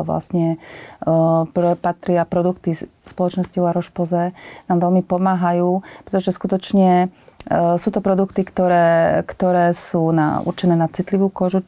vlastne 0.07 0.47
e, 0.55 1.75
patria 1.75 2.23
produkty 2.23 2.79
spoločnosti 3.03 3.59
La 3.59 3.75
Roche-Posay, 3.75 4.31
nám 4.71 4.79
veľmi 4.79 5.03
pomáhajú, 5.03 5.83
pretože 6.07 6.31
skutočne 6.31 7.11
sú 7.51 7.89
to 7.93 8.01
produkty, 8.01 8.41
ktoré, 8.41 9.21
ktoré 9.29 9.69
sú 9.77 10.09
na, 10.09 10.41
určené 10.41 10.73
na 10.73 10.89
citlivú 10.89 11.29
kožu, 11.29 11.61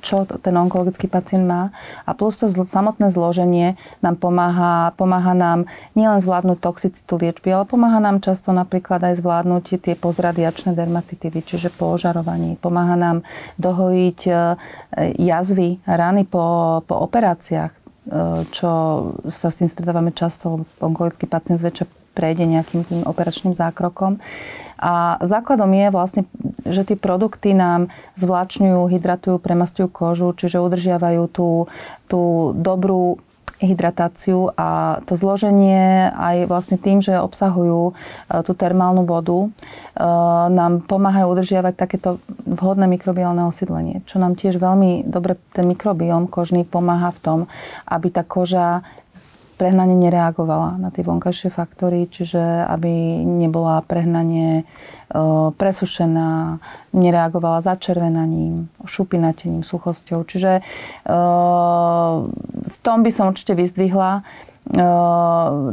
čo 0.00 0.24
ten 0.24 0.54
onkologický 0.54 1.10
pacient 1.10 1.44
má. 1.46 1.74
A 2.06 2.14
plus 2.14 2.38
to 2.38 2.46
samotné 2.48 3.10
zloženie 3.10 3.74
nám 3.98 4.16
pomáha, 4.18 4.94
pomáha 4.94 5.34
nám 5.34 5.66
nielen 5.98 6.22
zvládnuť 6.22 6.58
toxicitu 6.62 7.18
liečby, 7.18 7.50
ale 7.50 7.66
pomáha 7.66 7.98
nám 7.98 8.22
často 8.22 8.54
napríklad 8.54 9.02
aj 9.02 9.18
zvládnuť 9.18 9.64
tie 9.82 9.94
pozradiačné 9.98 10.74
dermatitidy, 10.74 11.42
čiže 11.42 11.74
po 11.74 11.90
ožarovaní. 11.94 12.56
Pomáha 12.58 12.94
nám 12.94 13.26
dohojiť 13.58 14.20
e, 14.30 14.32
jazvy, 15.18 15.82
rany 15.84 16.22
po, 16.24 16.78
po 16.86 16.94
operáciách, 17.02 17.72
e, 17.74 17.78
čo 18.54 18.70
sa 19.26 19.48
s 19.50 19.58
tým 19.58 19.68
stretávame 19.70 20.14
často. 20.14 20.62
Onkologický 20.78 21.26
pacient 21.26 21.58
zväčša 21.58 22.07
prejde 22.18 22.42
nejakým 22.50 22.82
tým 22.82 23.00
operačným 23.06 23.54
zákrokom. 23.54 24.18
A 24.78 25.18
základom 25.22 25.70
je 25.70 25.86
vlastne, 25.94 26.22
že 26.66 26.82
tie 26.82 26.98
produkty 26.98 27.54
nám 27.54 27.94
zvláčňujú, 28.18 28.90
hydratujú, 28.90 29.38
premastujú 29.38 29.86
kožu, 29.86 30.34
čiže 30.34 30.58
udržiavajú 30.58 31.22
tú, 31.30 31.70
tú 32.10 32.50
dobrú 32.58 33.22
hydratáciu 33.58 34.54
a 34.54 34.98
to 35.02 35.18
zloženie 35.18 36.14
aj 36.14 36.46
vlastne 36.46 36.78
tým, 36.78 37.02
že 37.02 37.18
obsahujú 37.18 37.90
e, 37.90 37.92
tú 38.46 38.54
termálnu 38.54 39.02
vodu, 39.02 39.46
e, 39.46 39.48
nám 40.54 40.86
pomáhajú 40.86 41.26
udržiavať 41.34 41.74
takéto 41.74 42.22
vhodné 42.46 42.86
mikrobiálne 42.86 43.42
osídlenie, 43.50 44.06
čo 44.06 44.22
nám 44.22 44.38
tiež 44.38 44.62
veľmi 44.62 45.02
dobre 45.10 45.34
ten 45.50 45.66
mikrobióm 45.66 46.30
kožný 46.30 46.62
pomáha 46.62 47.10
v 47.10 47.22
tom, 47.22 47.38
aby 47.90 48.14
tá 48.14 48.22
koža 48.22 48.86
prehnane 49.58 49.98
nereagovala 49.98 50.78
na 50.78 50.94
tie 50.94 51.02
vonkajšie 51.02 51.50
faktory, 51.50 52.06
čiže 52.06 52.40
aby 52.70 53.20
nebola 53.26 53.82
prehnane 53.82 54.62
e, 54.62 54.64
presušená, 55.52 56.62
nereagovala 56.94 57.60
začervenaním, 57.66 58.70
šupinatením, 58.86 59.66
suchosťou. 59.66 60.22
Čiže 60.22 60.52
e, 60.58 60.62
v 62.64 62.76
tom 62.86 63.02
by 63.02 63.10
som 63.10 63.34
určite 63.34 63.58
vyzdvihla 63.58 64.12
e, 64.14 64.22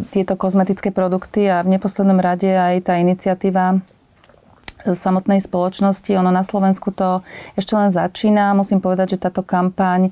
tieto 0.10 0.34
kozmetické 0.34 0.90
produkty 0.90 1.46
a 1.46 1.62
v 1.62 1.78
neposlednom 1.78 2.18
rade 2.18 2.50
aj 2.50 2.90
tá 2.90 2.98
iniciatíva 2.98 3.86
samotnej 4.94 5.42
spoločnosti. 5.42 6.12
Ono 6.14 6.30
na 6.30 6.46
Slovensku 6.46 6.94
to 6.94 7.26
ešte 7.58 7.74
len 7.74 7.90
začína. 7.90 8.54
Musím 8.54 8.84
povedať, 8.84 9.18
že 9.18 9.24
táto 9.26 9.42
kampaň 9.42 10.10
e, 10.10 10.12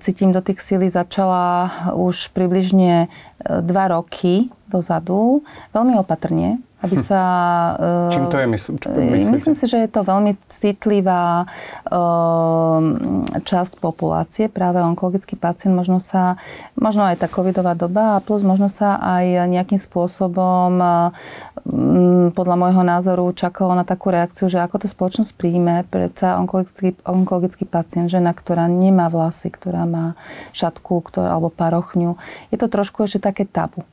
Cítim 0.00 0.32
do 0.32 0.40
tých 0.40 0.64
síly 0.64 0.88
začala 0.88 1.68
už 1.92 2.32
približne 2.32 3.04
e, 3.04 3.08
dva 3.44 3.92
roky 3.92 4.48
dozadu. 4.70 5.44
Veľmi 5.76 6.00
opatrne 6.00 6.62
aby 6.80 6.96
sa... 7.00 7.20
Hm. 7.76 8.12
Čím 8.12 8.26
to 8.32 8.36
je, 8.40 8.46
mysl, 8.48 8.70
čo 8.80 8.88
myslíte? 8.88 9.32
Myslím 9.36 9.54
si, 9.56 9.64
že 9.68 9.78
je 9.84 9.90
to 9.92 10.00
veľmi 10.00 10.32
citlivá 10.48 11.44
časť 13.40 13.72
populácie, 13.78 14.48
práve 14.48 14.80
onkologický 14.80 15.36
pacient, 15.36 15.76
možno 15.76 16.00
sa, 16.00 16.40
možno 16.76 17.04
aj 17.04 17.20
tá 17.20 17.28
covidová 17.28 17.76
doba 17.76 18.16
a 18.16 18.22
plus 18.24 18.40
možno 18.40 18.72
sa 18.72 18.96
aj 19.00 19.48
nejakým 19.48 19.78
spôsobom 19.78 20.80
podľa 22.32 22.56
môjho 22.56 22.80
názoru 22.80 23.28
čakalo 23.36 23.76
na 23.76 23.84
takú 23.84 24.08
reakciu, 24.08 24.48
že 24.48 24.64
ako 24.64 24.80
to 24.80 24.86
spoločnosť 24.88 25.36
príjme, 25.36 25.84
predsa 25.92 26.40
onkologický, 26.40 26.96
onkologický 27.04 27.68
pacient, 27.68 28.08
žena, 28.08 28.32
ktorá 28.32 28.64
nemá 28.64 29.12
vlasy, 29.12 29.52
ktorá 29.52 29.84
má 29.84 30.16
šatku 30.56 31.04
ktorá, 31.04 31.36
alebo 31.36 31.52
parochňu. 31.52 32.16
Je 32.48 32.56
to 32.56 32.72
trošku 32.72 33.04
ešte 33.04 33.20
také 33.20 33.44
tabu. 33.44 33.84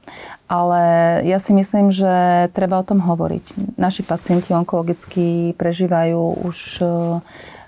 Ale 0.47 0.81
ja 1.27 1.43
si 1.43 1.51
myslím, 1.51 1.91
že 1.91 2.47
treba 2.55 2.79
o 2.79 2.87
tom 2.87 3.03
hovoriť. 3.03 3.75
Naši 3.75 4.07
pacienti 4.07 4.55
onkologicky 4.55 5.51
prežívajú 5.59 6.47
už 6.47 6.57
e, 6.79 6.83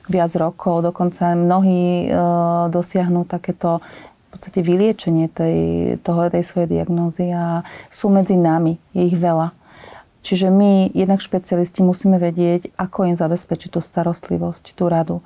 viac 0.07 0.31
rokov, 0.39 0.88
dokonca 0.88 1.36
mnohí 1.36 2.07
e, 2.07 2.15
dosiahnu 2.71 3.27
takéto 3.27 3.83
v 3.83 4.27
podstate 4.31 4.63
vyliečenie 4.63 5.27
tej, 5.27 5.57
toho, 6.07 6.31
tej 6.31 6.45
svojej 6.48 6.79
diagnózy 6.79 7.36
a 7.36 7.67
sú 7.91 8.07
medzi 8.07 8.39
nami, 8.39 8.79
je 8.95 9.12
ich 9.12 9.17
veľa. 9.19 9.51
Čiže 10.24 10.48
my, 10.48 10.95
jednak 10.95 11.19
špecialisti, 11.19 11.83
musíme 11.83 12.15
vedieť, 12.15 12.71
ako 12.79 13.12
im 13.12 13.19
zabezpečiť 13.19 13.75
tú 13.75 13.83
starostlivosť, 13.83 14.71
tú 14.71 14.88
radu. 14.88 15.19
E, 15.19 15.24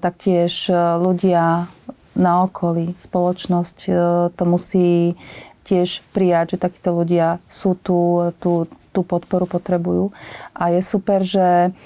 taktiež 0.00 0.72
ľudia 1.04 1.68
na 2.16 2.32
okolí, 2.48 2.96
spoločnosť 2.96 3.78
to 4.34 4.44
musí 4.48 5.14
tiež 5.68 6.00
prijať, 6.16 6.56
že 6.56 6.64
takíto 6.64 6.96
ľudia 6.96 7.44
sú 7.52 7.76
tu, 7.76 8.32
tú, 8.40 8.64
tú 8.96 9.00
podporu 9.04 9.44
potrebujú. 9.44 10.08
A 10.56 10.72
je 10.72 10.80
super, 10.80 11.20
že 11.20 11.76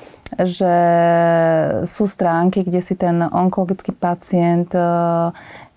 že 0.41 0.77
sú 1.85 2.09
stránky, 2.09 2.65
kde 2.65 2.81
si 2.81 2.97
ten 2.97 3.21
onkologický 3.21 3.93
pacient, 3.93 4.73
e, 4.73 4.81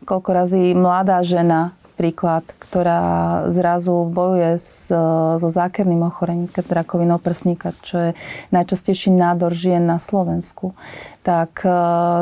koľko 0.07 0.29
razy 0.31 0.71
mladá 0.71 1.19
žena, 1.27 1.75
príklad, 1.95 2.43
ktorá 2.59 3.47
zrazu 3.47 4.11
bojuje 4.11 4.59
s, 4.59 4.91
so 5.39 5.47
zákerným 5.47 6.03
ochorením, 6.03 6.51
rakovinou 6.51 7.23
prsníka, 7.23 7.71
čo 7.87 7.95
je 7.95 8.11
najčastejší 8.51 9.15
nádor 9.15 9.55
žien 9.55 9.83
na 9.83 9.95
Slovensku, 9.95 10.75
tak 11.23 11.63
e, 11.63 11.71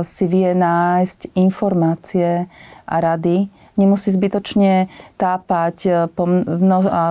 si 0.05 0.25
vie 0.29 0.53
nájsť 0.53 1.33
informácie 1.37 2.45
a 2.85 2.95
rady, 3.01 3.49
nemusí 3.75 4.13
zbytočne 4.13 4.87
tápať 5.17 5.77
e, 5.85 5.91
a 6.89 7.01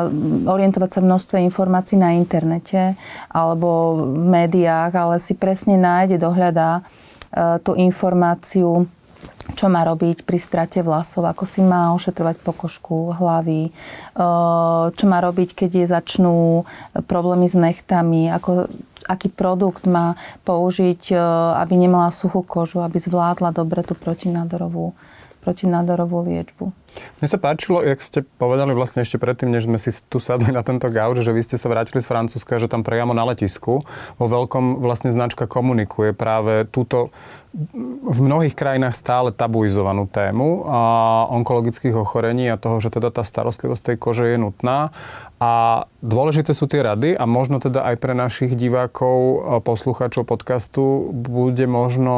orientovať 0.47 0.91
sa 0.91 1.01
v 1.03 1.09
množstve 1.11 1.37
informácií 1.43 1.99
na 1.99 2.15
internete 2.15 2.95
alebo 3.31 3.99
v 4.15 4.25
médiách, 4.27 4.93
ale 4.95 5.17
si 5.19 5.35
presne 5.35 5.79
nájde, 5.79 6.23
dohľadá 6.23 6.71
e, 6.79 6.83
tú 7.67 7.75
informáciu, 7.75 8.87
čo 9.59 9.67
má 9.67 9.83
robiť 9.83 10.23
pri 10.23 10.39
strate 10.39 10.79
vlasov, 10.87 11.27
ako 11.27 11.45
si 11.47 11.67
má 11.67 11.91
ošetrovať 11.99 12.39
pokožku 12.47 13.19
hlavy, 13.19 13.69
e, 13.69 13.71
čo 14.95 15.05
má 15.11 15.19
robiť, 15.19 15.67
keď 15.67 15.71
je 15.83 15.87
začnú 15.91 16.63
problémy 17.11 17.51
s 17.51 17.59
nechtami, 17.59 18.31
ako, 18.31 18.71
aký 19.11 19.35
produkt 19.35 19.83
má 19.83 20.15
použiť, 20.47 21.11
aby 21.59 21.75
nemala 21.75 22.15
suchú 22.15 22.47
kožu, 22.47 22.87
aby 22.87 23.03
zvládla 23.03 23.51
dobre 23.51 23.83
tú 23.83 23.99
protinádorovú 23.99 24.95
protinádorovú 25.43 26.23
liečbu. 26.31 26.71
Mne 27.21 27.29
sa 27.29 27.39
páčilo, 27.39 27.85
jak 27.85 28.03
ste 28.03 28.25
povedali 28.39 28.75
vlastne 28.75 29.07
ešte 29.07 29.21
predtým, 29.21 29.53
než 29.53 29.71
sme 29.71 29.79
si 29.79 29.93
tu 30.11 30.19
sadli 30.19 30.51
na 30.51 30.67
tento 30.67 30.91
gauč, 30.91 31.23
že 31.23 31.33
vy 31.33 31.43
ste 31.45 31.57
sa 31.61 31.71
vrátili 31.71 32.03
z 32.03 32.11
Francúzska, 32.11 32.59
že 32.59 32.71
tam 32.71 32.83
priamo 32.83 33.15
na 33.15 33.23
letisku 33.29 33.85
vo 34.19 34.27
veľkom 34.27 34.83
vlastne 34.83 35.15
značka 35.15 35.47
komunikuje 35.47 36.13
práve 36.13 36.67
túto 36.69 37.15
v 38.03 38.19
mnohých 38.25 38.57
krajinách 38.57 38.97
stále 38.97 39.29
tabuizovanú 39.29 40.09
tému 40.09 40.65
a 40.65 40.81
onkologických 41.37 41.93
ochorení 41.93 42.49
a 42.49 42.57
toho, 42.57 42.81
že 42.81 42.89
teda 42.89 43.13
tá 43.13 43.21
starostlivosť 43.21 43.93
tej 43.93 43.97
kože 44.01 44.25
je 44.33 44.39
nutná. 44.41 44.89
A 45.37 45.85
dôležité 46.01 46.57
sú 46.57 46.65
tie 46.65 46.81
rady 46.81 47.13
a 47.13 47.29
možno 47.29 47.61
teda 47.61 47.85
aj 47.93 47.97
pre 48.01 48.17
našich 48.17 48.57
divákov, 48.57 49.43
poslucháčov 49.69 50.25
podcastu 50.25 51.13
bude 51.13 51.67
možno 51.69 52.15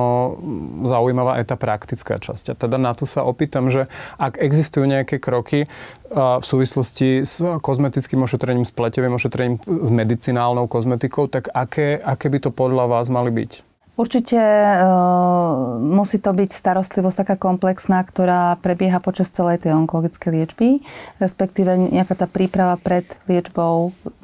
zaujímavá 0.86 1.42
aj 1.42 1.50
tá 1.50 1.56
praktická 1.58 2.22
časť. 2.22 2.52
A 2.52 2.54
teda 2.54 2.76
na 2.78 2.94
tu 2.94 3.08
sa 3.08 3.26
opýtam, 3.26 3.72
že 3.72 3.90
ak 4.20 4.38
existujú 4.64 4.88
nejaké 4.88 5.20
kroky 5.20 5.68
v 6.14 6.44
súvislosti 6.44 7.20
s 7.28 7.44
kozmetickým 7.60 8.24
ošetrením, 8.24 8.64
s 8.64 8.72
pleťovým 8.72 9.12
ošetrením, 9.12 9.60
s 9.60 9.90
medicinálnou 9.92 10.64
kozmetikou, 10.64 11.28
tak 11.28 11.52
aké, 11.52 12.00
aké 12.00 12.32
by 12.32 12.38
to 12.40 12.48
podľa 12.48 12.88
vás 12.88 13.12
mali 13.12 13.28
byť? 13.28 13.76
Určite 13.94 14.34
uh, 14.34 15.78
musí 15.78 16.18
to 16.18 16.34
byť 16.34 16.50
starostlivosť 16.50 17.22
taká 17.22 17.36
komplexná, 17.38 18.02
ktorá 18.02 18.58
prebieha 18.58 18.98
počas 18.98 19.30
celej 19.30 19.62
tej 19.62 19.78
onkologickej 19.78 20.30
liečby, 20.34 20.82
respektíve 21.22 21.94
nejaká 21.94 22.18
tá 22.18 22.26
príprava 22.26 22.74
pred 22.74 23.06
liečbou 23.30 23.94
E, 24.04 24.23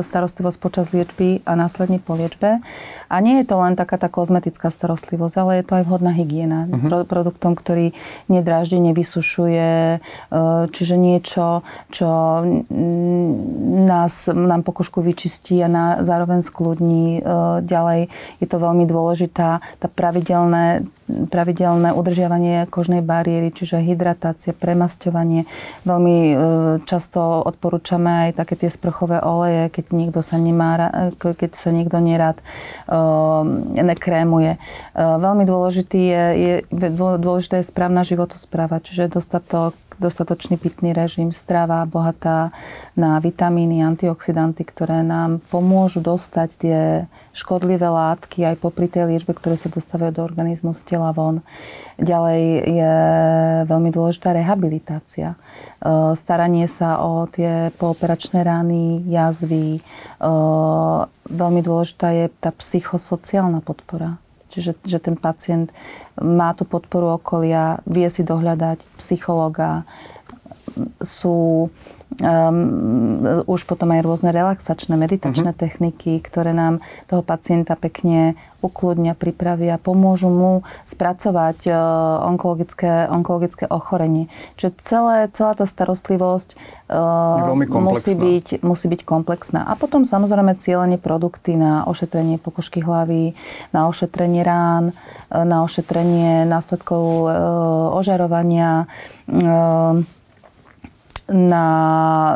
starostlivosť 0.00 0.56
počas 0.56 0.96
liečby 0.96 1.44
a 1.44 1.60
následne 1.60 2.00
po 2.00 2.16
liečbe. 2.16 2.64
A 3.12 3.16
nie 3.20 3.44
je 3.44 3.44
to 3.44 3.60
len 3.60 3.76
taká 3.76 4.00
tá 4.00 4.08
kozmetická 4.08 4.72
starostlivosť, 4.72 5.36
ale 5.36 5.52
je 5.60 5.64
to 5.68 5.76
aj 5.76 5.84
vhodná 5.84 6.08
hygiena. 6.16 6.64
Uh-huh. 6.64 7.04
Produktom, 7.04 7.52
ktorý 7.52 7.92
nedráždi, 8.32 8.80
nevysušuje, 8.80 9.68
e, 9.68 9.98
čiže 10.72 10.96
niečo, 10.96 11.60
čo 11.92 12.08
nás, 13.84 14.32
nám 14.32 14.64
pokožku 14.64 15.04
vyčistí 15.04 15.60
a 15.60 15.68
na, 15.68 16.00
zároveň 16.00 16.40
skľudní. 16.40 17.20
E, 17.20 17.60
ďalej 17.60 18.08
je 18.40 18.46
to 18.48 18.56
veľmi 18.56 18.88
dôležitá 18.88 19.60
tá 19.60 19.88
pravidelné 19.92 20.88
pravidelné 21.06 21.94
udržiavanie 21.94 22.66
kožnej 22.66 23.00
bariéry, 23.00 23.54
čiže 23.54 23.78
hydratácia, 23.78 24.50
premasťovanie. 24.50 25.46
Veľmi 25.86 26.16
e, 26.18 26.34
často 26.84 27.46
odporúčame 27.46 28.30
aj 28.30 28.42
také 28.42 28.54
tie 28.58 28.70
sprchové 28.70 29.22
oleje, 29.22 29.70
keď 29.70 29.84
niekto 29.94 30.20
sa 30.20 30.36
nemá, 30.36 30.90
keď 31.18 31.50
sa 31.54 31.70
niekto 31.70 32.02
nerad 32.02 32.38
nekrémuje. 33.76 34.58
Veľmi 34.96 35.44
dôležitý 35.46 36.00
je, 36.00 36.24
je, 36.36 36.54
dôležitá 37.22 37.62
je 37.62 37.70
správna 37.70 38.02
životospráva, 38.02 38.82
čiže 38.82 39.14
dostatok 39.14 39.78
dostatočný 39.96 40.60
pitný 40.60 40.92
režim, 40.92 41.32
strava 41.32 41.84
bohatá 41.88 42.52
na 42.92 43.16
vitamíny, 43.22 43.80
antioxidanty, 43.80 44.62
ktoré 44.64 45.00
nám 45.00 45.40
pomôžu 45.48 46.04
dostať 46.04 46.48
tie 46.56 46.80
škodlivé 47.32 47.88
látky 47.88 48.44
aj 48.44 48.60
popri 48.60 48.88
tej 48.88 49.08
liečbe, 49.12 49.32
ktoré 49.32 49.56
sa 49.56 49.72
dostávajú 49.72 50.12
do 50.20 50.22
organizmu 50.24 50.76
z 50.76 50.82
tela 50.84 51.12
von. 51.12 51.40
Ďalej 51.96 52.42
je 52.68 52.94
veľmi 53.64 53.90
dôležitá 53.92 54.36
rehabilitácia. 54.36 55.32
E, 55.32 55.36
staranie 56.16 56.68
sa 56.68 57.00
o 57.00 57.24
tie 57.24 57.72
pooperačné 57.80 58.44
rány, 58.44 59.04
jazvy. 59.08 59.80
E, 59.80 59.82
veľmi 61.28 61.60
dôležitá 61.64 62.12
je 62.12 62.28
tá 62.36 62.52
psychosociálna 62.52 63.64
podpora 63.64 64.20
Čiže 64.56 64.72
že 64.88 64.98
ten 64.98 65.20
pacient 65.20 65.68
má 66.16 66.56
tú 66.56 66.64
podporu 66.64 67.20
okolia, 67.20 67.84
vie 67.84 68.08
si 68.08 68.24
dohľadať 68.24 68.80
psychologa, 68.96 69.84
sú 71.00 71.68
um, 72.20 73.44
už 73.44 73.66
potom 73.66 73.90
aj 73.92 74.00
rôzne 74.04 74.30
relaxačné, 74.30 74.94
meditačné 74.94 75.50
uh-huh. 75.52 75.62
techniky, 75.62 76.22
ktoré 76.22 76.54
nám 76.54 76.80
toho 77.10 77.22
pacienta 77.22 77.74
pekne 77.74 78.38
ukludnia, 78.64 79.14
pripravia, 79.14 79.78
pomôžu 79.78 80.32
mu 80.32 80.66
spracovať 80.88 81.70
uh, 81.70 81.76
onkologické, 82.26 83.06
onkologické 83.06 83.68
ochorenie. 83.68 84.26
Čiže 84.58 84.70
celé, 84.82 85.16
celá 85.30 85.52
tá 85.54 85.68
starostlivosť 85.68 86.56
uh, 86.90 87.54
musí, 87.54 88.16
byť, 88.16 88.64
musí 88.66 88.86
byť 88.90 89.00
komplexná. 89.06 89.62
A 89.68 89.78
potom 89.78 90.02
samozrejme 90.02 90.58
cieľenie 90.58 90.98
produkty 90.98 91.54
na 91.54 91.86
ošetrenie 91.86 92.40
pokožky 92.42 92.82
hlavy, 92.82 93.36
na 93.70 93.86
ošetrenie 93.86 94.42
rán, 94.42 94.96
na 95.30 95.62
ošetrenie 95.62 96.48
následkov 96.48 97.04
uh, 97.28 97.30
ožarovania, 97.94 98.88
uh, 99.30 100.00
na 101.26 101.66
e, 102.30 102.34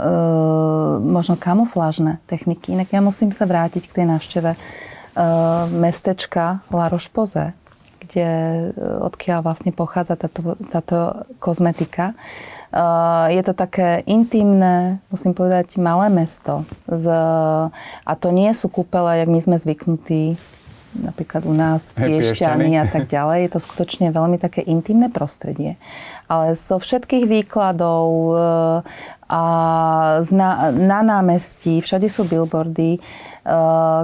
možno 0.98 1.38
kamuflážne 1.38 2.18
techniky. 2.26 2.74
Inak 2.74 2.90
ja 2.90 2.98
musím 2.98 3.30
sa 3.30 3.46
vrátiť 3.46 3.86
k 3.86 3.96
tej 4.02 4.06
návšteve 4.10 4.50
e, 4.54 4.58
mestečka 5.78 6.66
La 6.74 6.90
Roche-Posay, 6.90 7.54
kde, 8.02 8.26
e, 8.26 8.86
odkiaľ 9.06 9.46
vlastne 9.46 9.70
pochádza 9.70 10.18
táto, 10.18 10.58
táto 10.74 11.22
kozmetika. 11.38 12.12
E, 12.12 12.14
je 13.30 13.42
to 13.46 13.54
také 13.54 14.02
intimné, 14.10 14.98
musím 15.06 15.38
povedať, 15.38 15.78
malé 15.78 16.10
mesto. 16.10 16.66
Z, 16.90 17.06
a 18.02 18.12
to 18.18 18.34
nie 18.34 18.50
sú 18.58 18.66
kúpele, 18.66 19.22
jak 19.22 19.30
my 19.30 19.38
sme 19.38 19.56
zvyknutí 19.56 20.34
napríklad 20.94 21.46
u 21.46 21.54
nás 21.54 21.94
Piešťany 21.94 22.74
a 22.78 22.86
tak 22.86 23.06
ďalej. 23.06 23.46
Je 23.46 23.50
to 23.54 23.60
skutočne 23.62 24.10
veľmi 24.10 24.36
také 24.42 24.66
intimné 24.66 25.06
prostredie. 25.06 25.78
Ale 26.26 26.58
zo 26.58 26.82
všetkých 26.82 27.26
výkladov 27.26 28.06
e, 28.06 28.34
a 29.30 29.42
na, 30.22 30.50
na 30.74 31.00
námestí, 31.06 31.78
všade 31.78 32.10
sú 32.10 32.26
billboardy, 32.26 32.98
e, 32.98 33.00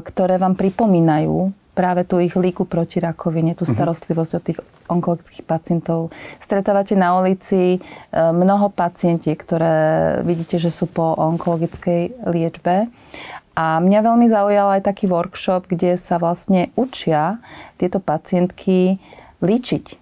ktoré 0.06 0.38
vám 0.38 0.54
pripomínajú 0.54 1.50
práve 1.76 2.08
tú 2.08 2.16
ich 2.24 2.32
líku 2.32 2.64
proti 2.64 3.04
rakovine, 3.04 3.52
tú 3.52 3.68
mhm. 3.68 3.72
starostlivosť 3.76 4.32
od 4.32 4.42
tých 4.42 4.58
onkologických 4.86 5.44
pacientov. 5.44 6.14
Stretávate 6.38 6.94
na 6.94 7.18
ulici 7.18 7.76
e, 7.76 7.78
mnoho 8.14 8.70
pacienti, 8.70 9.34
ktoré 9.34 10.22
vidíte, 10.22 10.62
že 10.62 10.70
sú 10.70 10.86
po 10.86 11.14
onkologickej 11.18 12.30
liečbe 12.30 12.86
a 13.56 13.80
mňa 13.80 14.00
veľmi 14.04 14.28
zaujal 14.28 14.76
aj 14.76 14.84
taký 14.84 15.08
workshop, 15.08 15.64
kde 15.64 15.96
sa 15.96 16.20
vlastne 16.20 16.68
učia 16.76 17.40
tieto 17.80 18.04
pacientky 18.04 19.00
líčiť, 19.40 19.96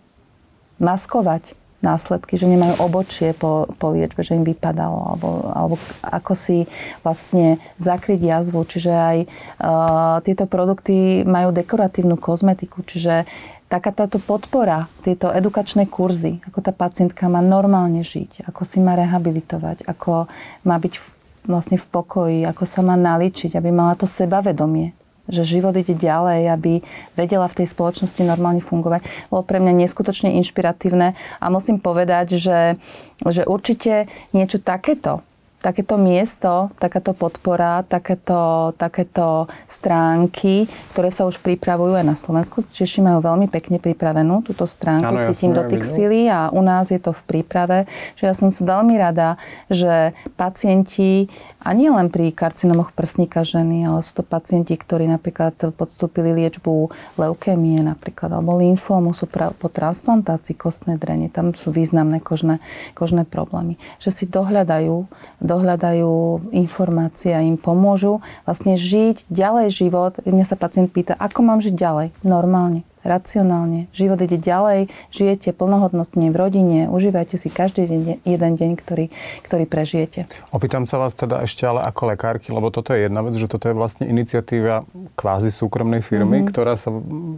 maskovať 0.82 1.54
následky, 1.84 2.40
že 2.40 2.48
nemajú 2.48 2.80
obočie 2.80 3.36
po, 3.36 3.68
po 3.76 3.92
liečbe, 3.92 4.24
že 4.24 4.40
im 4.40 4.42
vypadalo, 4.42 4.98
alebo, 5.14 5.28
alebo 5.52 5.76
ako 6.00 6.32
si 6.32 6.64
vlastne 7.04 7.60
zakryť 7.76 8.24
jazvu. 8.24 8.64
Čiže 8.64 8.92
aj 8.92 9.18
uh, 9.28 10.18
tieto 10.24 10.48
produkty 10.48 11.22
majú 11.28 11.52
dekoratívnu 11.52 12.16
kozmetiku, 12.16 12.80
čiže 12.88 13.28
taká 13.68 13.92
táto 13.92 14.16
podpora, 14.16 14.88
tieto 15.04 15.28
edukačné 15.28 15.84
kurzy, 15.84 16.40
ako 16.48 16.64
tá 16.64 16.72
pacientka 16.72 17.28
má 17.28 17.44
normálne 17.44 18.00
žiť, 18.00 18.48
ako 18.48 18.64
si 18.64 18.80
má 18.80 18.96
rehabilitovať, 18.96 19.84
ako 19.84 20.26
má 20.64 20.76
byť 20.80 21.13
vlastne 21.44 21.76
v 21.76 21.86
pokoji, 21.88 22.38
ako 22.44 22.64
sa 22.64 22.80
má 22.80 22.96
naličiť, 22.96 23.56
aby 23.56 23.68
mala 23.68 23.94
to 23.96 24.08
sebavedomie, 24.08 24.96
že 25.28 25.44
život 25.44 25.76
ide 25.76 25.96
ďalej, 25.96 26.52
aby 26.52 26.72
vedela 27.16 27.48
v 27.48 27.64
tej 27.64 27.72
spoločnosti 27.72 28.20
normálne 28.24 28.60
fungovať. 28.60 29.04
Bolo 29.32 29.44
pre 29.44 29.60
mňa 29.60 29.84
neskutočne 29.84 30.36
inšpiratívne 30.40 31.16
a 31.40 31.44
musím 31.48 31.80
povedať, 31.80 32.36
že, 32.36 32.80
že 33.24 33.42
určite 33.44 34.08
niečo 34.36 34.60
takéto 34.60 35.24
takéto 35.64 35.96
miesto, 35.96 36.68
takáto 36.76 37.16
podpora, 37.16 37.80
takéto, 37.88 38.76
takéto 38.76 39.48
stránky, 39.64 40.68
ktoré 40.92 41.08
sa 41.08 41.24
už 41.24 41.40
pripravujú 41.40 41.96
aj 41.96 42.04
na 42.04 42.12
Slovensku. 42.20 42.68
Češi 42.68 43.00
majú 43.00 43.24
veľmi 43.24 43.48
pekne 43.48 43.80
pripravenú 43.80 44.44
túto 44.44 44.68
stránku, 44.68 45.08
ano, 45.08 45.24
cítim 45.24 45.56
ja 45.56 45.64
dotyk 45.64 45.80
sily 45.80 46.28
a 46.28 46.52
u 46.52 46.60
nás 46.60 46.92
je 46.92 47.00
to 47.00 47.16
v 47.16 47.22
príprave. 47.24 47.88
Že 48.20 48.24
ja 48.28 48.34
som 48.36 48.52
veľmi 48.52 48.92
rada, 49.00 49.40
že 49.72 50.12
pacienti 50.36 51.32
a 51.64 51.72
nie 51.72 51.88
len 51.88 52.12
pri 52.12 52.28
karcinomoch 52.28 52.92
prsníka 52.92 53.40
ženy, 53.40 53.88
ale 53.88 54.04
sú 54.04 54.20
to 54.20 54.24
pacienti, 54.26 54.76
ktorí 54.76 55.08
napríklad 55.08 55.56
podstúpili 55.72 56.36
liečbu 56.44 56.92
leukémie 57.16 57.80
napríklad, 57.80 58.36
alebo 58.36 58.60
lymfómu, 58.60 59.16
sú 59.16 59.24
pra, 59.24 59.48
po 59.56 59.72
transplantácii 59.72 60.52
kostnej 60.60 61.00
drene. 61.00 61.32
Tam 61.32 61.56
sú 61.56 61.72
významné 61.72 62.20
kožné, 62.20 62.60
kožné 62.92 63.24
problémy. 63.24 63.80
Že 63.96 64.10
si 64.12 64.24
dohľadajú, 64.28 65.08
dohľadajú 65.54 66.50
informácie 66.50 67.30
a 67.30 67.46
im 67.46 67.54
pomôžu 67.54 68.18
vlastne 68.42 68.74
žiť 68.74 69.30
ďalej 69.30 69.70
život. 69.70 70.18
Mňa 70.26 70.44
sa 70.44 70.58
pacient 70.58 70.90
pýta, 70.90 71.14
ako 71.14 71.46
mám 71.46 71.62
žiť 71.62 71.74
ďalej? 71.78 72.06
Normálne 72.26 72.82
racionálne. 73.04 73.86
Život 73.92 74.24
ide 74.24 74.40
ďalej, 74.40 74.88
žijete 75.12 75.52
plnohodnotne 75.52 76.32
v 76.32 76.36
rodine, 76.36 76.78
užívajte 76.88 77.36
si 77.36 77.52
každý 77.52 77.84
deň, 77.84 78.02
jeden 78.24 78.52
deň, 78.56 78.70
ktorý, 78.80 79.12
ktorý 79.44 79.64
prežijete. 79.68 80.24
Opýtam 80.50 80.88
sa 80.88 80.96
vás 80.96 81.12
teda 81.12 81.44
ešte 81.44 81.68
ale 81.68 81.84
ako 81.84 82.16
lekárky, 82.16 82.50
lebo 82.50 82.72
toto 82.72 82.96
je 82.96 83.06
jedna 83.06 83.20
vec, 83.20 83.36
že 83.36 83.46
toto 83.46 83.68
je 83.68 83.76
vlastne 83.76 84.08
iniciatíva 84.08 84.88
kvázi 85.20 85.52
súkromnej 85.52 86.00
firmy, 86.00 86.42
mm-hmm. 86.42 86.50
ktorá 86.50 86.74
sa 86.80 86.90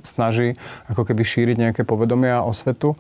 snaží 0.07 0.55
ako 0.87 1.03
keby 1.03 1.27
šíriť 1.27 1.57
nejaké 1.59 1.83
povedomia 1.83 2.41
a 2.41 2.47
osvetu. 2.47 2.95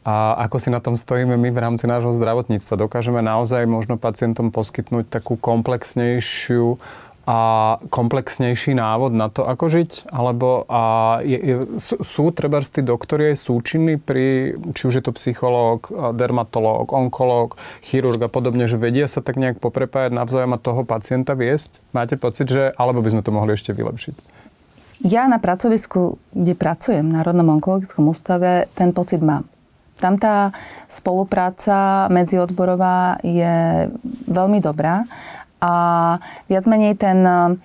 A 0.00 0.32
ako 0.48 0.56
si 0.56 0.72
na 0.72 0.80
tom 0.80 0.96
stojíme 0.96 1.36
my 1.36 1.52
v 1.52 1.62
rámci 1.62 1.84
nášho 1.84 2.12
zdravotníctva? 2.16 2.88
Dokážeme 2.88 3.20
naozaj 3.20 3.68
možno 3.68 4.00
pacientom 4.00 4.48
poskytnúť 4.48 5.12
takú 5.12 5.36
komplexnejšiu 5.36 6.80
a 7.28 7.76
komplexnejší 7.92 8.74
návod 8.74 9.12
na 9.12 9.28
to, 9.28 9.44
ako 9.44 9.68
žiť? 9.68 10.08
Alebo 10.08 10.64
a 10.66 10.82
je, 11.20 11.36
je, 11.36 11.56
sú 11.78 12.32
treba 12.32 12.64
tí 12.64 12.80
doktori 12.80 13.30
aj 13.30 13.44
súčinní 13.44 14.00
pri, 14.00 14.56
či 14.72 14.82
už 14.88 14.94
je 14.98 15.04
to 15.04 15.12
psychológ, 15.14 15.92
dermatológ, 16.16 16.90
onkológ, 16.90 17.60
chirurg 17.84 18.18
a 18.24 18.32
podobne, 18.32 18.64
že 18.64 18.80
vedia 18.80 19.04
sa 19.04 19.20
tak 19.20 19.36
nejak 19.36 19.60
poprepájať 19.60 20.16
navzájom 20.16 20.56
a 20.56 20.58
toho 20.58 20.82
pacienta 20.82 21.36
viesť? 21.36 21.78
Máte 21.92 22.16
pocit, 22.16 22.48
že 22.48 22.72
alebo 22.74 23.04
by 23.04 23.12
sme 23.12 23.22
to 23.22 23.36
mohli 23.36 23.52
ešte 23.52 23.76
vylepšiť? 23.76 24.16
Ja 25.04 25.28
na 25.28 25.40
pracovisku, 25.40 26.20
kde 26.32 26.52
pracujem, 26.56 27.04
v 27.04 27.14
Národnom 27.20 27.56
onkologickom 27.60 28.10
ústave, 28.10 28.68
ten 28.76 28.96
pocit 28.96 29.20
mám. 29.20 29.48
Tam 30.00 30.16
tá 30.16 30.50
spolupráca 30.88 32.08
medziodborová 32.08 33.20
je 33.20 33.86
veľmi 34.26 34.58
dobrá 34.64 35.04
a 35.60 35.72
viac 36.48 36.64
menej 36.64 36.96
ten 36.96 37.20
e, 37.20 37.60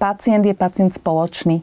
pacient 0.00 0.42
je 0.48 0.56
pacient 0.56 0.90
spoločný. 0.96 1.60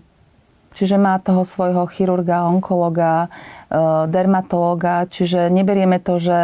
Čiže 0.72 0.96
má 0.96 1.20
toho 1.20 1.44
svojho 1.44 1.84
chirurga, 1.92 2.48
onkologa, 2.48 3.28
e, 3.28 4.08
dermatológa, 4.08 5.04
čiže 5.12 5.52
neberieme 5.52 6.00
to, 6.00 6.16
že 6.16 6.40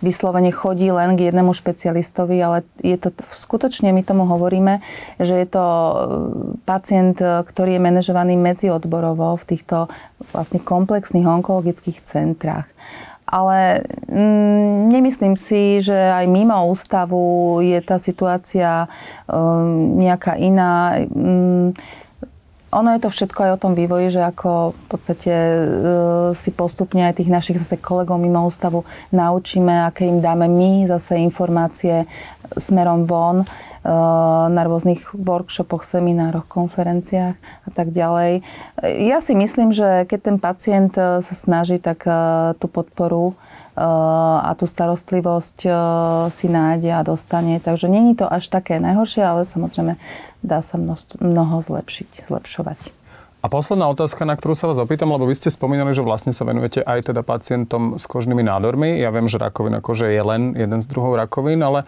vyslovene 0.00 0.54
chodí 0.54 0.86
len 0.94 1.18
k 1.18 1.30
jednému 1.30 1.50
špecialistovi, 1.50 2.36
ale 2.38 2.62
je 2.78 2.94
to 2.94 3.10
skutočne, 3.26 3.90
my 3.90 4.06
tomu 4.06 4.22
hovoríme, 4.30 4.78
že 5.18 5.34
je 5.34 5.48
to 5.50 5.66
e, 5.66 5.94
pacient, 6.62 7.18
ktorý 7.18 7.76
je 7.76 7.84
manažovaný 7.84 8.38
medziodborovo 8.38 9.34
v 9.34 9.44
týchto 9.44 9.90
vlastne 10.30 10.62
komplexných 10.62 11.26
onkologických 11.26 11.98
centrách 12.06 12.70
ale 13.26 13.82
mm, 14.06 14.86
nemyslím 14.86 15.34
si, 15.34 15.82
že 15.82 15.98
aj 15.98 16.30
mimo 16.30 16.54
ústavu 16.70 17.58
je 17.58 17.82
tá 17.82 17.98
situácia 17.98 18.86
um, 19.26 19.98
nejaká 19.98 20.38
iná. 20.38 21.02
Um, 21.10 21.74
ono 22.76 22.92
je 22.92 23.00
to 23.00 23.08
všetko 23.08 23.40
aj 23.40 23.50
o 23.56 23.62
tom 23.64 23.72
vývoji, 23.72 24.12
že 24.12 24.20
ako 24.20 24.76
v 24.76 24.84
podstate 24.92 25.32
e, 25.32 25.56
si 26.36 26.52
postupne 26.52 27.08
aj 27.08 27.24
tých 27.24 27.32
našich 27.32 27.56
zase 27.56 27.80
kolegov 27.80 28.20
mimo 28.20 28.44
ústavu 28.44 28.84
naučíme, 29.16 29.88
aké 29.88 30.04
im 30.04 30.20
dáme 30.20 30.44
my 30.44 30.84
zase 30.84 31.16
informácie 31.16 32.04
smerom 32.52 33.08
von 33.08 33.42
e, 33.42 33.46
na 34.52 34.62
rôznych 34.68 35.16
workshopoch, 35.16 35.88
seminároch, 35.88 36.44
konferenciách 36.44 37.40
a 37.40 37.70
tak 37.72 37.96
ďalej. 37.96 38.44
Ja 38.84 39.24
si 39.24 39.32
myslím, 39.32 39.72
že 39.72 40.04
keď 40.04 40.20
ten 40.20 40.36
pacient 40.36 40.92
e, 41.00 41.24
sa 41.24 41.34
snaží, 41.34 41.80
tak 41.80 42.04
e, 42.04 42.12
tú 42.60 42.68
podporu 42.68 43.40
a 43.76 44.50
tú 44.56 44.64
starostlivosť 44.64 45.58
si 46.32 46.46
nájde 46.48 46.90
a 46.96 47.04
dostane. 47.04 47.60
Takže 47.60 47.86
není 47.86 48.16
to 48.16 48.24
až 48.24 48.48
také 48.48 48.80
najhoršie, 48.80 49.20
ale 49.20 49.44
samozrejme 49.44 50.00
dá 50.40 50.64
sa 50.64 50.80
mnoho 50.80 51.60
zlepšiť, 51.60 52.32
zlepšovať. 52.32 52.96
A 53.44 53.52
posledná 53.52 53.86
otázka, 53.86 54.26
na 54.26 54.34
ktorú 54.34 54.58
sa 54.58 54.66
vás 54.66 54.82
opýtam, 54.82 55.14
lebo 55.14 55.22
vy 55.22 55.38
ste 55.38 55.54
spomínali, 55.54 55.94
že 55.94 56.02
vlastne 56.02 56.34
sa 56.34 56.42
venujete 56.42 56.82
aj 56.82 57.14
teda 57.14 57.22
pacientom 57.22 57.94
s 57.94 58.02
kožnými 58.10 58.42
nádormi. 58.42 58.98
Ja 58.98 59.14
viem, 59.14 59.30
že 59.30 59.38
rakovina 59.38 59.78
kože 59.78 60.10
je 60.10 60.18
len 60.18 60.58
jeden 60.58 60.82
z 60.82 60.86
druhov 60.90 61.14
rakovín, 61.14 61.62
ale 61.62 61.86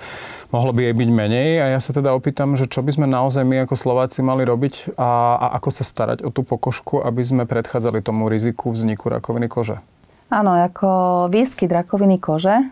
mohlo 0.54 0.70
by 0.70 0.86
jej 0.86 0.94
byť 0.94 1.10
menej. 1.10 1.50
A 1.58 1.66
ja 1.74 1.80
sa 1.82 1.90
teda 1.90 2.14
opýtam, 2.14 2.54
že 2.54 2.70
čo 2.70 2.78
by 2.86 2.94
sme 2.94 3.06
naozaj 3.10 3.42
my 3.42 3.66
ako 3.66 3.74
Slováci 3.74 4.22
mali 4.22 4.46
robiť 4.46 4.94
a, 4.94 5.34
a 5.34 5.46
ako 5.58 5.70
sa 5.74 5.82
starať 5.82 6.22
o 6.22 6.30
tú 6.30 6.46
pokožku, 6.46 7.02
aby 7.02 7.26
sme 7.26 7.42
predchádzali 7.42 8.06
tomu 8.06 8.30
riziku 8.30 8.70
vzniku 8.70 9.10
rakoviny 9.10 9.50
kože. 9.50 9.82
Áno, 10.28 10.52
ako 10.52 10.88
výskyt 11.32 11.72
rakoviny 11.72 12.20
kože, 12.20 12.60
e, 12.60 12.64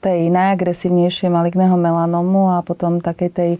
tej 0.00 0.20
najagresívnejšie 0.32 1.28
maligného 1.28 1.76
melanomu 1.76 2.56
a 2.56 2.64
potom 2.64 3.04
takej 3.04 3.30
tej 3.30 3.50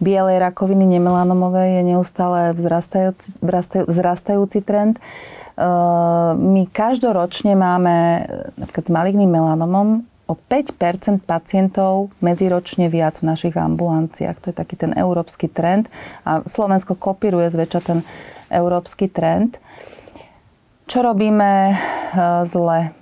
bielej 0.00 0.40
rakoviny 0.40 0.88
nemelanomovej 0.96 1.68
je 1.76 1.82
neustále 1.84 2.56
vzrastajúci, 2.56 3.28
vzrastajúci 3.84 4.64
trend. 4.64 4.96
E, 4.96 5.02
my 6.32 6.64
každoročne 6.72 7.52
máme 7.52 8.24
napríklad 8.56 8.84
s 8.88 8.92
maligným 8.92 9.36
melanomom 9.36 10.08
o 10.24 10.34
5% 10.34 11.28
pacientov 11.28 12.08
medziročne 12.24 12.88
viac 12.88 13.20
v 13.20 13.36
našich 13.36 13.52
ambulanciách. 13.52 14.40
To 14.40 14.46
je 14.48 14.56
taký 14.56 14.80
ten 14.80 14.96
európsky 14.96 15.52
trend 15.52 15.92
a 16.24 16.40
Slovensko 16.40 16.96
kopíruje 16.96 17.52
zväčša 17.52 17.80
ten 17.84 18.00
európsky 18.48 19.12
trend. 19.12 19.60
Čo 20.86 21.02
robíme 21.02 21.74
eh, 21.74 21.76
zle? 22.46 22.94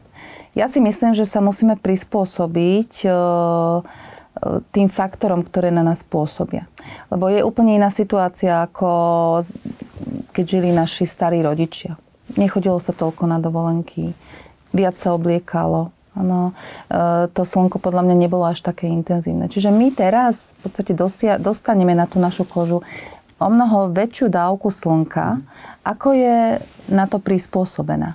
Ja 0.56 0.70
si 0.72 0.80
myslím, 0.80 1.12
že 1.12 1.28
sa 1.28 1.44
musíme 1.44 1.76
prispôsobiť 1.76 2.90
eh, 3.04 3.14
tým 4.72 4.88
faktorom, 4.88 5.44
ktoré 5.44 5.68
na 5.68 5.84
nás 5.84 6.00
pôsobia. 6.00 6.64
Lebo 7.12 7.28
je 7.28 7.44
úplne 7.44 7.76
iná 7.76 7.92
situácia, 7.92 8.64
ako 8.64 8.88
keď 10.32 10.44
žili 10.44 10.72
naši 10.72 11.04
starí 11.04 11.44
rodičia. 11.44 12.00
Nechodilo 12.40 12.80
sa 12.80 12.96
toľko 12.96 13.30
na 13.30 13.38
dovolenky, 13.38 14.16
viac 14.74 14.96
sa 14.96 15.12
obliekalo, 15.12 15.92
eh, 16.16 17.28
to 17.36 17.42
slnko 17.44 17.84
podľa 17.84 18.08
mňa 18.08 18.16
nebolo 18.16 18.48
až 18.48 18.64
také 18.64 18.88
intenzívne. 18.88 19.52
Čiže 19.52 19.68
my 19.68 19.92
teraz 19.92 20.56
v 20.56 20.72
podstate 20.72 20.96
dosia, 20.96 21.36
dostaneme 21.36 21.92
na 21.92 22.08
tú 22.08 22.16
našu 22.16 22.48
kožu 22.48 22.80
o 23.38 23.46
mnoho 23.50 23.90
väčšiu 23.90 24.30
dávku 24.30 24.70
slnka, 24.70 25.42
ako 25.82 26.08
je 26.14 26.38
na 26.90 27.04
to 27.10 27.18
prispôsobená. 27.18 28.14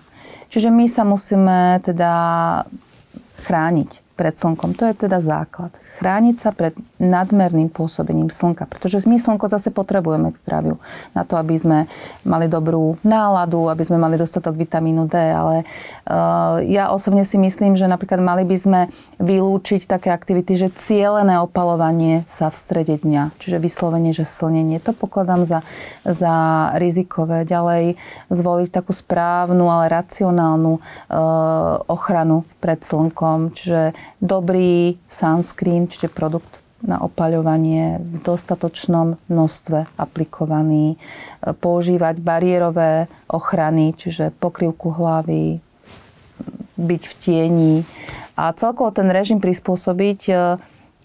Čiže 0.50 0.74
my 0.74 0.86
sa 0.90 1.06
musíme 1.06 1.78
teda 1.86 2.14
chrániť 3.46 3.90
pred 4.18 4.36
slnkom. 4.36 4.74
To 4.76 4.90
je 4.90 5.08
teda 5.08 5.22
základ. 5.22 5.72
Chrániť 6.00 6.36
sa 6.40 6.56
pred 6.56 6.72
nadmerným 6.96 7.68
pôsobením 7.68 8.32
slnka. 8.32 8.64
Pretože 8.72 9.04
my 9.04 9.20
slnko 9.20 9.52
zase 9.52 9.68
potrebujeme 9.68 10.32
k 10.32 10.40
zdraviu. 10.40 10.80
Na 11.12 11.28
to, 11.28 11.36
aby 11.36 11.60
sme 11.60 11.92
mali 12.24 12.48
dobrú 12.48 12.96
náladu, 13.04 13.68
aby 13.68 13.84
sme 13.84 14.00
mali 14.00 14.16
dostatok 14.16 14.56
vitamínu 14.56 15.12
D. 15.12 15.20
Ale 15.20 15.68
uh, 16.08 16.64
ja 16.64 16.96
osobne 16.96 17.28
si 17.28 17.36
myslím, 17.36 17.76
že 17.76 17.84
napríklad 17.84 18.24
mali 18.24 18.48
by 18.48 18.56
sme 18.56 18.82
vylúčiť 19.20 19.92
také 19.92 20.16
aktivity, 20.16 20.56
že 20.56 20.72
cielené 20.72 21.44
opalovanie 21.44 22.24
sa 22.32 22.48
v 22.48 22.56
strede 22.56 22.96
dňa. 22.96 23.36
Čiže 23.44 23.60
vyslovene, 23.60 24.16
že 24.16 24.24
slnenie. 24.24 24.80
To 24.80 24.96
pokladám 24.96 25.44
za, 25.44 25.68
za 26.08 26.72
rizikové. 26.80 27.44
Ďalej 27.44 28.00
zvoliť 28.32 28.70
takú 28.72 28.96
správnu, 28.96 29.68
ale 29.68 29.92
racionálnu 29.92 30.80
uh, 30.80 31.84
ochranu 31.92 32.48
pred 32.64 32.80
slnkom. 32.80 33.52
Čiže 33.52 33.92
dobrý 34.24 34.96
sunscreen, 35.12 35.89
čiže 35.90 36.14
produkt 36.14 36.62
na 36.80 36.96
opaľovanie 37.04 38.00
v 38.00 38.24
dostatočnom 38.24 39.20
množstve 39.28 40.00
aplikovaný, 40.00 40.96
používať 41.44 42.24
bariérové 42.24 43.12
ochrany, 43.28 43.92
čiže 44.00 44.32
pokrývku 44.40 44.96
hlavy, 44.96 45.60
byť 46.80 47.04
v 47.04 47.14
tieni 47.20 47.76
a 48.40 48.56
celkovo 48.56 48.96
ten 48.96 49.12
režim 49.12 49.44
prispôsobiť 49.44 50.22
e, 50.32 50.34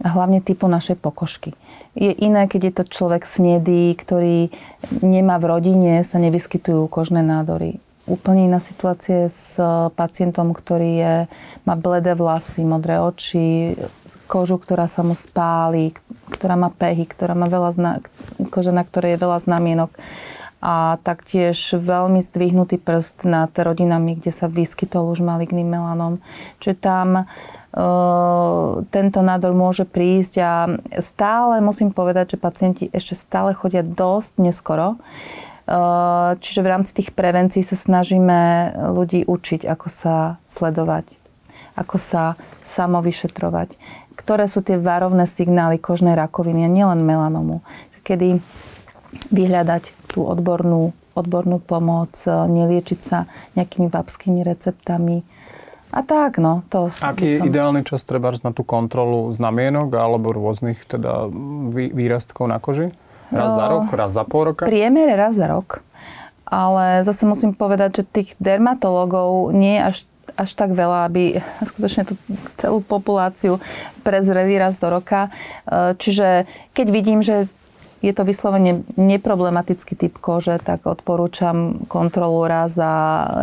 hlavne 0.07 0.39
typu 0.39 0.71
našej 0.71 0.95
pokožky. 1.03 1.51
Je 1.99 2.15
iné, 2.15 2.47
keď 2.47 2.71
je 2.71 2.75
to 2.79 2.85
človek 2.87 3.27
snedý, 3.27 3.91
ktorý 3.99 4.55
nemá 5.03 5.43
v 5.43 5.51
rodine, 5.51 6.07
sa 6.07 6.23
nevyskytujú 6.23 6.87
kožné 6.87 7.27
nádory 7.27 7.83
úplne 8.05 8.53
iná 8.53 8.61
situácia 8.61 9.33
s 9.33 9.57
pacientom, 9.97 10.53
ktorý 10.53 10.91
je, 10.93 11.15
má 11.65 11.73
bledé 11.73 12.13
vlasy, 12.13 12.61
modré 12.61 13.01
oči, 13.01 13.73
kožu, 14.27 14.57
ktorá 14.59 14.89
sa 14.91 15.05
mu 15.05 15.17
spáli, 15.17 15.95
ktorá 16.33 16.59
má 16.59 16.73
pehy, 16.73 17.05
ktorá 17.09 17.33
má 17.37 17.47
veľa 17.49 17.71
zna- 17.73 18.01
kože, 18.51 18.73
na 18.73 18.83
ktorej 18.83 19.17
je 19.17 19.23
veľa 19.23 19.39
znamienok 19.45 19.91
a 20.65 20.97
taktiež 21.05 21.77
veľmi 21.77 22.25
zdvihnutý 22.25 22.81
prst 22.81 23.29
nad 23.29 23.53
rodinami, 23.53 24.17
kde 24.17 24.33
sa 24.33 24.49
vyskytol 24.49 25.13
už 25.13 25.21
maligný 25.21 25.61
melanom. 25.61 26.25
Čiže 26.65 26.81
tam 26.81 27.09
e, 27.21 27.25
tento 28.89 29.21
nádor 29.21 29.53
môže 29.53 29.85
prísť 29.85 30.35
a 30.41 30.53
stále 31.05 31.61
musím 31.61 31.93
povedať, 31.93 32.35
že 32.35 32.39
pacienti 32.41 32.85
ešte 32.97 33.13
stále 33.13 33.53
chodia 33.53 33.85
dosť 33.85 34.41
neskoro. 34.41 34.97
Eh, 35.65 36.31
čiže 36.45 36.61
v 36.61 36.69
rámci 36.69 36.93
tých 36.93 37.17
prevencií 37.17 37.65
sa 37.65 37.73
snažíme 37.73 38.73
ľudí 38.93 39.25
učiť, 39.25 39.65
ako 39.65 39.89
sa 39.89 40.37
sledovať, 40.45 41.17
ako 41.73 41.97
sa 41.97 42.37
samovyšetrovať, 42.69 43.81
ktoré 44.15 44.47
sú 44.47 44.63
tie 44.65 44.79
varovné 44.81 45.27
signály 45.29 45.79
kožnej 45.79 46.15
rakoviny 46.15 46.67
a 46.67 46.71
nielen 46.71 47.03
melanomu. 47.03 47.61
Kedy 48.07 48.41
vyhľadať 49.31 49.95
tú 50.11 50.27
odbornú, 50.27 50.95
odbornú 51.15 51.63
pomoc, 51.63 52.15
eh, 52.27 52.33
neliečiť 52.33 53.01
sa 53.01 53.27
nejakými 53.55 53.91
babskými 53.91 54.43
receptami, 54.43 55.23
a 55.95 56.03
tak, 56.03 56.43
no. 56.43 56.67
To 56.75 56.91
Aký 56.91 57.39
je 57.39 57.47
ideálny 57.47 57.87
čas 57.87 58.03
treba 58.03 58.35
na 58.43 58.51
tú 58.51 58.67
kontrolu 58.67 59.31
znamienok 59.31 59.95
alebo 59.95 60.35
rôznych 60.35 60.83
teda 60.91 61.31
výrastkov 61.71 62.51
na 62.51 62.59
koži? 62.59 62.91
Raz 63.31 63.55
za 63.55 63.67
rok, 63.71 63.95
raz 63.95 64.11
za 64.11 64.27
pol 64.27 64.53
roka? 64.53 64.67
Priemere 64.67 65.15
raz 65.15 65.39
za 65.39 65.47
rok. 65.47 65.87
Ale 66.45 67.07
zase 67.07 67.31
musím 67.31 67.55
povedať, 67.55 68.03
že 68.03 68.11
tých 68.11 68.31
dermatologov 68.43 69.55
nie 69.55 69.79
je 69.79 69.83
až 69.87 69.97
až 70.35 70.51
tak 70.57 70.73
veľa, 70.73 71.09
aby 71.09 71.39
skutočne 71.69 72.09
tú 72.09 72.15
celú 72.57 72.81
populáciu 72.81 73.61
prezreli 74.03 74.57
raz 74.59 74.77
do 74.77 74.89
roka. 74.91 75.29
E, 75.67 75.99
čiže 75.99 76.49
keď 76.73 76.87
vidím, 76.91 77.21
že 77.21 77.49
je 78.05 78.13
to 78.13 78.29
vyslovene 78.29 78.85
neproblematický 79.01 79.97
typ 79.97 80.21
kože, 80.21 80.61
tak 80.61 80.85
odporúčam 80.85 81.89
kontrolu 81.89 82.45
raz 82.45 82.77
za 82.77 82.93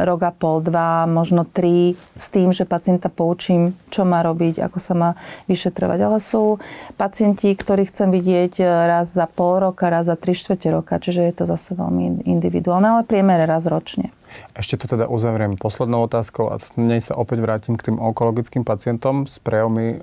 rok 0.05 0.21
a 0.21 0.31
pol, 0.31 0.61
dva, 0.61 1.09
možno 1.09 1.49
tri, 1.49 1.97
s 2.13 2.29
tým, 2.29 2.53
že 2.53 2.69
pacienta 2.69 3.09
poučím, 3.09 3.73
čo 3.89 4.05
má 4.05 4.21
robiť, 4.21 4.61
ako 4.61 4.77
sa 4.77 4.93
má 4.93 5.09
vyšetrovať. 5.49 5.99
Ale 6.05 6.21
sú 6.21 6.61
pacienti, 6.93 7.49
ktorých 7.57 7.89
chcem 7.89 8.13
vidieť 8.13 8.61
raz 8.61 9.09
za 9.09 9.25
pol 9.25 9.65
roka, 9.65 9.89
raz 9.89 10.05
za 10.05 10.13
tri 10.13 10.37
štvrte 10.37 10.69
roka, 10.69 11.01
čiže 11.01 11.25
je 11.25 11.33
to 11.33 11.49
zase 11.49 11.73
veľmi 11.73 12.29
individuálne, 12.29 12.85
ale 12.85 13.01
priemere 13.01 13.49
raz 13.49 13.65
ročne. 13.65 14.13
Ešte 14.51 14.75
to 14.79 14.85
teda 14.97 15.07
uzavriem 15.07 15.55
poslednou 15.55 16.05
otázkou 16.05 16.51
a 16.51 16.59
nej 16.75 16.99
sa 16.99 17.15
opäť 17.15 17.39
vrátim 17.43 17.79
k 17.79 17.91
tým 17.91 17.97
onkologickým 17.97 18.67
pacientom 18.67 19.23
s 19.23 19.39
prejavmi 19.39 20.01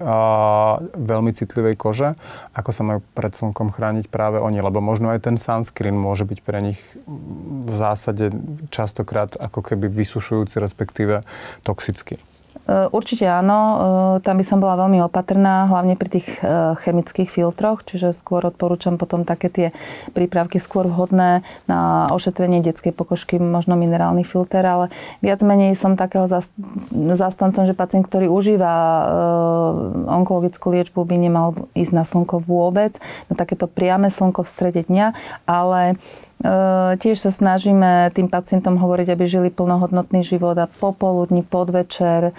veľmi 0.96 1.30
citlivej 1.36 1.74
kože. 1.76 2.16
Ako 2.56 2.70
sa 2.72 2.82
majú 2.84 3.04
pred 3.12 3.32
slnkom 3.36 3.72
chrániť 3.74 4.08
práve 4.08 4.40
oni? 4.40 4.64
Lebo 4.64 4.80
možno 4.80 5.12
aj 5.12 5.28
ten 5.28 5.36
sunscreen 5.36 5.96
môže 5.96 6.24
byť 6.24 6.38
pre 6.40 6.64
nich 6.64 6.80
v 7.64 7.72
zásade 7.72 8.32
častokrát 8.72 9.36
ako 9.36 9.60
keby 9.60 9.88
vysušujúci, 9.92 10.56
respektíve 10.60 11.22
toxický. 11.62 12.16
E, 12.68 12.92
určite 12.92 13.24
áno, 13.24 13.58
e, 13.58 13.76
tam 14.20 14.36
by 14.36 14.44
som 14.44 14.60
bola 14.60 14.76
veľmi 14.76 15.00
opatrná, 15.08 15.72
hlavne 15.72 15.96
pri 15.96 16.20
tých 16.20 16.28
e, 16.44 16.76
chemických 16.84 17.32
filtroch, 17.32 17.80
čiže 17.80 18.12
skôr 18.12 18.44
odporúčam 18.44 19.00
potom 19.00 19.24
také 19.24 19.48
tie 19.48 19.68
prípravky 20.12 20.60
skôr 20.60 20.84
vhodné 20.84 21.40
na 21.64 22.12
ošetrenie 22.12 22.60
detskej 22.60 22.92
pokožky, 22.92 23.40
možno 23.40 23.72
minerálny 23.72 24.20
filter, 24.20 24.60
ale 24.68 24.92
viac 25.24 25.40
menej 25.40 25.72
som 25.72 25.96
takého 25.96 26.28
zastancom, 27.16 27.64
že 27.64 27.72
pacient, 27.72 28.04
ktorý 28.04 28.28
užíva 28.28 28.74
onkologickú 30.04 30.68
liečbu, 30.68 31.00
by 31.08 31.16
nemal 31.16 31.56
ísť 31.72 31.92
na 31.96 32.04
slnko 32.04 32.44
vôbec, 32.44 33.00
na 33.32 33.34
takéto 33.34 33.64
priame 33.64 34.12
slnko 34.12 34.44
v 34.44 34.52
strede 34.52 34.82
dňa, 34.84 35.16
ale 35.48 35.96
tiež 36.98 37.18
sa 37.18 37.34
snažíme 37.34 38.14
tým 38.14 38.30
pacientom 38.30 38.78
hovoriť, 38.78 39.08
aby 39.10 39.24
žili 39.26 39.48
plnohodnotný 39.50 40.22
život 40.22 40.54
a 40.54 40.70
popoludní, 40.70 41.42
podvečer 41.42 42.30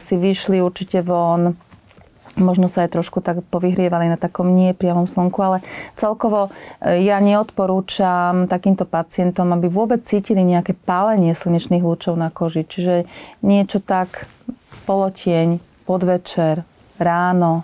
si 0.00 0.14
vyšli 0.16 0.64
určite 0.64 1.04
von, 1.04 1.52
možno 2.36 2.66
sa 2.66 2.86
aj 2.86 2.98
trošku 2.98 3.22
tak 3.22 3.42
povyhrievali 3.46 4.10
na 4.10 4.18
takom 4.18 4.50
nepriamom 4.50 5.06
slnku, 5.06 5.38
ale 5.42 5.58
celkovo 5.94 6.50
e, 6.82 7.02
ja 7.06 7.22
neodporúčam 7.22 8.50
takýmto 8.50 8.86
pacientom, 8.86 9.54
aby 9.54 9.70
vôbec 9.70 10.02
cítili 10.02 10.42
nejaké 10.42 10.74
pálenie 10.74 11.34
slnečných 11.34 11.84
lúčov 11.84 12.18
na 12.18 12.30
koži. 12.30 12.66
Čiže 12.66 13.06
niečo 13.46 13.78
tak 13.78 14.26
polotieň, 14.86 15.62
podvečer, 15.86 16.66
ráno, 16.98 17.62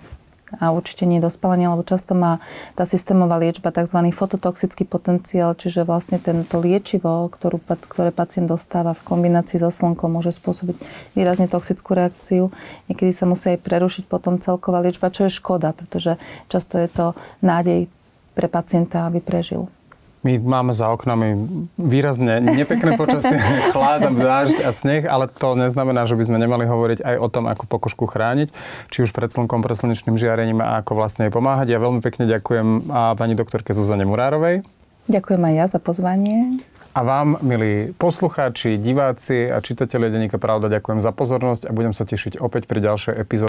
a 0.59 0.75
určite 0.75 1.07
nie 1.07 1.23
dospalenie, 1.23 1.71
lebo 1.71 1.87
často 1.87 2.19
má 2.19 2.43
tá 2.75 2.83
systémová 2.83 3.39
liečba 3.39 3.71
tzv. 3.71 3.99
fototoxický 4.11 4.83
potenciál, 4.83 5.55
čiže 5.55 5.87
vlastne 5.87 6.19
tento 6.19 6.59
liečivo, 6.59 7.31
ktorú, 7.31 7.63
ktoré 7.63 8.11
pacient 8.11 8.51
dostáva 8.51 8.97
v 8.97 9.07
kombinácii 9.07 9.63
so 9.63 9.71
slnkom, 9.71 10.11
môže 10.11 10.35
spôsobiť 10.35 10.77
výrazne 11.15 11.47
toxickú 11.47 11.95
reakciu. 11.95 12.51
Niekedy 12.91 13.15
sa 13.15 13.31
musí 13.31 13.55
aj 13.55 13.63
prerušiť 13.63 14.05
potom 14.11 14.43
celková 14.43 14.83
liečba, 14.83 15.15
čo 15.15 15.31
je 15.31 15.39
škoda, 15.39 15.71
pretože 15.71 16.19
často 16.51 16.77
je 16.79 16.91
to 16.91 17.07
nádej 17.41 17.87
pre 18.35 18.47
pacienta, 18.51 19.07
aby 19.07 19.23
prežil. 19.23 19.71
My 20.21 20.37
máme 20.37 20.77
za 20.77 20.93
oknami 20.93 21.33
výrazne 21.81 22.45
nepekné 22.45 23.01
počasie, 23.01 23.41
chlad, 23.73 24.05
dážď 24.05 24.69
a 24.69 24.71
sneh, 24.71 25.09
ale 25.09 25.33
to 25.33 25.57
neznamená, 25.57 26.05
že 26.05 26.13
by 26.13 26.29
sme 26.29 26.37
nemali 26.37 26.69
hovoriť 26.69 27.01
aj 27.01 27.17
o 27.17 27.29
tom, 27.33 27.49
ako 27.49 27.65
pokožku 27.65 28.05
chrániť, 28.05 28.53
či 28.93 29.01
už 29.01 29.17
pred 29.17 29.33
slnkom, 29.33 29.65
pred 29.65 29.81
slnečným 29.81 30.21
žiarením 30.21 30.61
a 30.61 30.85
ako 30.85 30.93
vlastne 30.93 31.25
jej 31.25 31.33
pomáhať. 31.33 31.73
Ja 31.73 31.81
veľmi 31.81 32.05
pekne 32.05 32.29
ďakujem 32.29 32.93
a 32.93 33.17
pani 33.17 33.33
doktorke 33.33 33.73
Zuzane 33.73 34.05
Murárovej. 34.05 34.61
Ďakujem 35.09 35.41
aj 35.41 35.55
ja 35.57 35.67
za 35.73 35.81
pozvanie. 35.81 36.61
A 36.91 37.01
vám, 37.01 37.39
milí 37.41 37.95
poslucháči, 37.97 38.75
diváci 38.77 39.47
a 39.47 39.63
čitatelia 39.63 40.13
Denníka 40.13 40.43
Pravda, 40.43 40.69
ďakujem 40.69 41.01
za 41.01 41.15
pozornosť 41.15 41.71
a 41.71 41.73
budem 41.73 41.95
sa 41.95 42.03
tešiť 42.03 42.43
opäť 42.43 42.69
pri 42.69 42.83
ďalšej 42.83 43.15
epizóde. 43.15 43.49